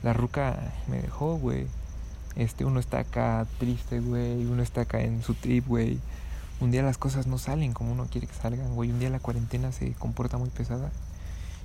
La 0.03 0.13
ruca 0.13 0.59
me 0.89 1.01
dejó, 1.01 1.37
güey. 1.37 1.67
Este, 2.35 2.65
uno 2.65 2.81
está 2.81 3.01
acá 3.01 3.47
triste, 3.59 4.01
güey. 4.01 4.47
Uno 4.47 4.63
está 4.63 4.83
acá 4.83 5.03
en 5.03 5.23
su 5.23 5.35
trip, 5.35 5.67
güey. 5.67 5.99
Un 6.61 6.71
día 6.71 6.83
las 6.83 6.97
cosas 6.97 7.27
no 7.27 7.39
salen 7.39 7.73
como 7.73 7.93
uno 7.93 8.07
quiere 8.11 8.27
que 8.27 8.35
salgan, 8.35 8.75
güey. 8.75 8.91
Un 8.91 9.01
día 9.01 9.11
la 9.11 9.19
cuarentena 9.19 9.71
se 9.73 9.93
comporta 9.93 10.39
muy 10.39 10.49
pesada. 10.49 10.91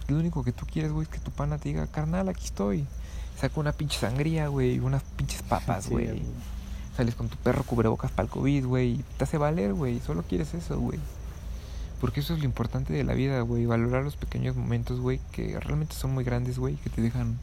Y 0.07 0.11
lo 0.11 0.19
único 0.19 0.43
que 0.43 0.51
tú 0.51 0.65
quieres, 0.65 0.91
güey, 0.91 1.03
es 1.03 1.09
que 1.09 1.19
tu 1.19 1.31
pana 1.31 1.57
te 1.57 1.69
diga, 1.69 1.87
carnal, 1.87 2.27
aquí 2.29 2.45
estoy. 2.45 2.85
Saca 3.39 3.59
una 3.59 3.71
pinche 3.71 3.99
sangría, 3.99 4.47
güey. 4.47 4.79
Unas 4.79 5.03
pinches 5.03 5.41
papas, 5.41 5.89
güey. 5.89 6.21
Sales 6.97 7.13
con 7.13 7.29
tu 7.29 7.37
perro 7.37 7.63
cubrebocas 7.63 8.09
para 8.09 8.23
el 8.23 8.31
COVID, 8.31 8.65
güey. 8.65 9.03
Te 9.19 9.25
hace 9.25 9.37
valer, 9.37 9.75
güey. 9.75 9.99
Solo 9.99 10.23
quieres 10.23 10.55
eso, 10.55 10.79
güey. 10.79 10.99
Porque 12.01 12.21
eso 12.21 12.33
es 12.33 12.39
lo 12.39 12.45
importante 12.45 12.91
de 12.91 13.03
la 13.03 13.13
vida, 13.13 13.39
güey. 13.41 13.67
Valorar 13.67 14.03
los 14.03 14.15
pequeños 14.15 14.55
momentos, 14.55 14.99
güey, 14.99 15.19
que 15.31 15.59
realmente 15.59 15.93
son 15.93 16.15
muy 16.15 16.23
grandes, 16.23 16.57
güey, 16.57 16.75
que 16.77 16.89
te 16.89 17.03
dejan 17.03 17.37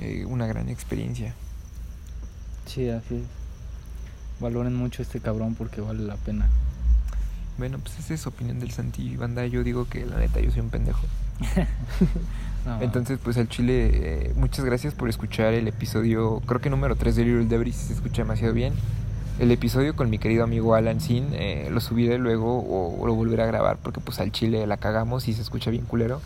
eh, 0.00 0.24
una 0.26 0.48
gran 0.48 0.68
experiencia. 0.68 1.34
Sí, 2.66 2.88
así 2.88 3.14
es. 3.14 3.22
Valoren 4.40 4.74
mucho 4.74 5.02
a 5.02 5.04
este 5.04 5.20
cabrón 5.20 5.54
porque 5.54 5.80
vale 5.80 6.02
la 6.02 6.16
pena. 6.16 6.48
Bueno, 7.56 7.78
pues 7.78 7.96
esa 8.00 8.14
es 8.14 8.26
opinión 8.26 8.58
del 8.58 8.72
Santi 8.72 9.16
Banda. 9.16 9.46
Yo 9.46 9.62
digo 9.62 9.88
que 9.88 10.04
la 10.04 10.18
neta 10.18 10.40
yo 10.40 10.50
soy 10.50 10.62
un 10.62 10.70
pendejo. 10.70 11.06
Entonces, 12.80 13.18
pues 13.22 13.36
al 13.38 13.48
Chile, 13.48 13.90
eh, 13.92 14.32
muchas 14.36 14.64
gracias 14.64 14.94
por 14.94 15.08
escuchar 15.08 15.54
el 15.54 15.66
episodio, 15.66 16.40
creo 16.46 16.60
que 16.60 16.70
número 16.70 16.94
3 16.94 17.16
de 17.16 17.24
Little 17.24 17.46
Debris, 17.46 17.76
se 17.76 17.92
escucha 17.94 18.22
demasiado 18.22 18.52
bien. 18.52 18.74
El 19.38 19.50
episodio 19.50 19.96
con 19.96 20.10
mi 20.10 20.18
querido 20.18 20.44
amigo 20.44 20.74
Alan 20.74 21.00
Sin, 21.00 21.28
eh, 21.32 21.68
lo 21.70 21.80
subiré 21.80 22.18
luego 22.18 22.58
o, 22.58 23.06
lo 23.06 23.14
volveré 23.14 23.42
a 23.42 23.46
grabar 23.46 23.78
porque 23.82 24.00
pues 24.00 24.20
al 24.20 24.32
Chile 24.32 24.66
la 24.66 24.76
cagamos 24.76 25.28
y 25.28 25.32
se 25.32 25.40
escucha 25.40 25.70
bien 25.70 25.86
culero. 25.86 26.20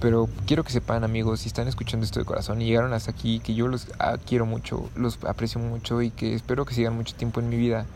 Pero 0.00 0.28
quiero 0.46 0.64
que 0.64 0.72
sepan 0.72 1.04
amigos, 1.04 1.40
si 1.40 1.48
están 1.48 1.68
escuchando 1.68 2.04
esto 2.04 2.18
de 2.20 2.26
corazón 2.26 2.60
y 2.60 2.66
llegaron 2.66 2.92
hasta 2.92 3.10
aquí, 3.10 3.40
que 3.40 3.54
yo 3.54 3.68
los 3.68 3.86
quiero 4.26 4.46
mucho, 4.46 4.90
los 4.96 5.18
aprecio 5.24 5.60
mucho 5.60 6.02
y 6.02 6.10
que 6.10 6.34
espero 6.34 6.64
que 6.64 6.74
sigan 6.74 6.94
mucho 6.94 7.14
tiempo 7.14 7.40
en 7.40 7.48
mi 7.48 7.56
vida. 7.56 7.86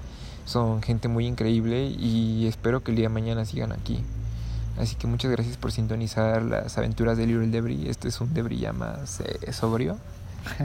Son 0.45 0.83
gente 0.83 1.09
muy 1.09 1.27
increíble 1.27 1.87
y 1.87 2.47
espero 2.47 2.83
que 2.83 2.91
el 2.91 2.97
día 2.97 3.09
de 3.09 3.15
mañana 3.15 3.45
sigan 3.45 3.73
aquí. 3.73 4.03
Así 4.79 4.97
que 4.97 5.07
muchas 5.07 5.31
gracias 5.31 5.57
por 5.57 5.71
sintonizar 5.73 6.43
las 6.43 6.77
aventuras 6.79 7.17
de 7.19 7.27
Little 7.27 7.47
Debris. 7.49 7.89
Este 7.89 8.09
es 8.09 8.21
un 8.21 8.33
Debris 8.35 8.61
ya 8.61 8.73
más 8.73 9.21
eh, 9.21 9.53
sobrio. 9.53 9.99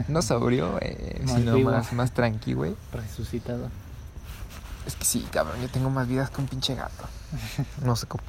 No 0.08 0.22
sobrio, 0.22 0.78
eh, 0.80 1.20
Más 1.26 1.36
sino 1.36 1.54
vivo. 1.54 1.70
más, 1.70 1.92
más 1.92 2.12
tranqui, 2.12 2.54
güey. 2.54 2.74
Resucitado. 2.92 3.68
Es 4.86 4.96
que 4.96 5.04
sí, 5.04 5.26
cabrón, 5.30 5.60
yo 5.60 5.68
tengo 5.68 5.90
más 5.90 6.08
vidas 6.08 6.30
que 6.30 6.40
un 6.40 6.48
pinche 6.48 6.74
gato. 6.74 7.04
No 7.84 7.94
sé 7.94 8.06
cómo. 8.06 8.24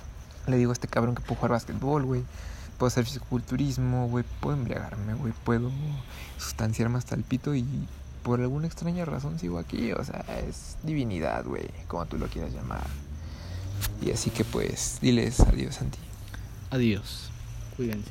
Le 0.48 0.58
digo 0.58 0.72
a 0.72 0.74
este 0.74 0.88
cabrón 0.88 1.16
que 1.16 1.22
puedo 1.22 1.36
jugar 1.36 1.52
basquetbol, 1.52 2.04
güey. 2.04 2.24
Puedo 2.78 2.88
hacer 2.88 3.06
fisiculturismo, 3.06 4.08
güey. 4.10 4.26
Puedo 4.42 4.58
embriagarme, 4.58 5.14
güey. 5.14 5.34
Puedo 5.44 5.72
sustanciarme 6.38 6.98
hasta 6.98 7.16
el 7.16 7.24
pito 7.24 7.56
y 7.56 7.66
por 8.24 8.42
alguna 8.42 8.68
extraña 8.68 9.06
razón 9.06 9.40
sigo 9.40 9.58
aquí. 9.58 9.94
O 9.94 10.04
sea, 10.04 10.26
es 10.48 10.78
divinidad, 10.84 11.46
güey. 11.46 11.70
Como 11.88 12.06
tú 12.06 12.18
lo 12.18 12.28
quieras 12.28 12.52
llamar. 12.54 12.86
Y 14.02 14.12
así 14.12 14.30
que 14.30 14.44
pues, 14.44 14.98
diles 15.02 15.40
adiós, 15.40 15.76
Santi. 15.76 16.00
Adiós. 16.72 17.30
Cuídense. 17.76 18.10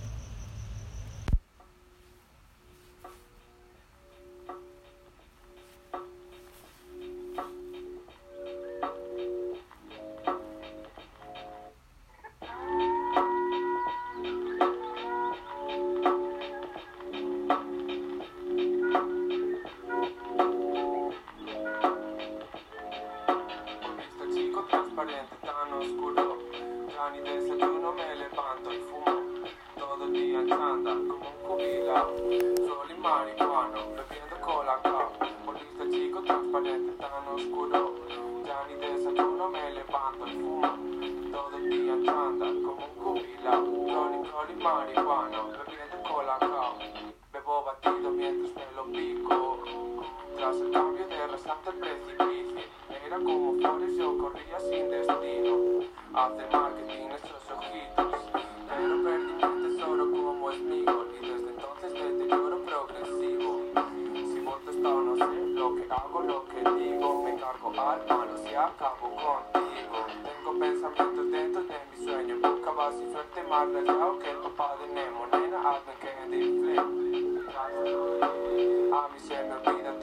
Nena, 79.67 79.98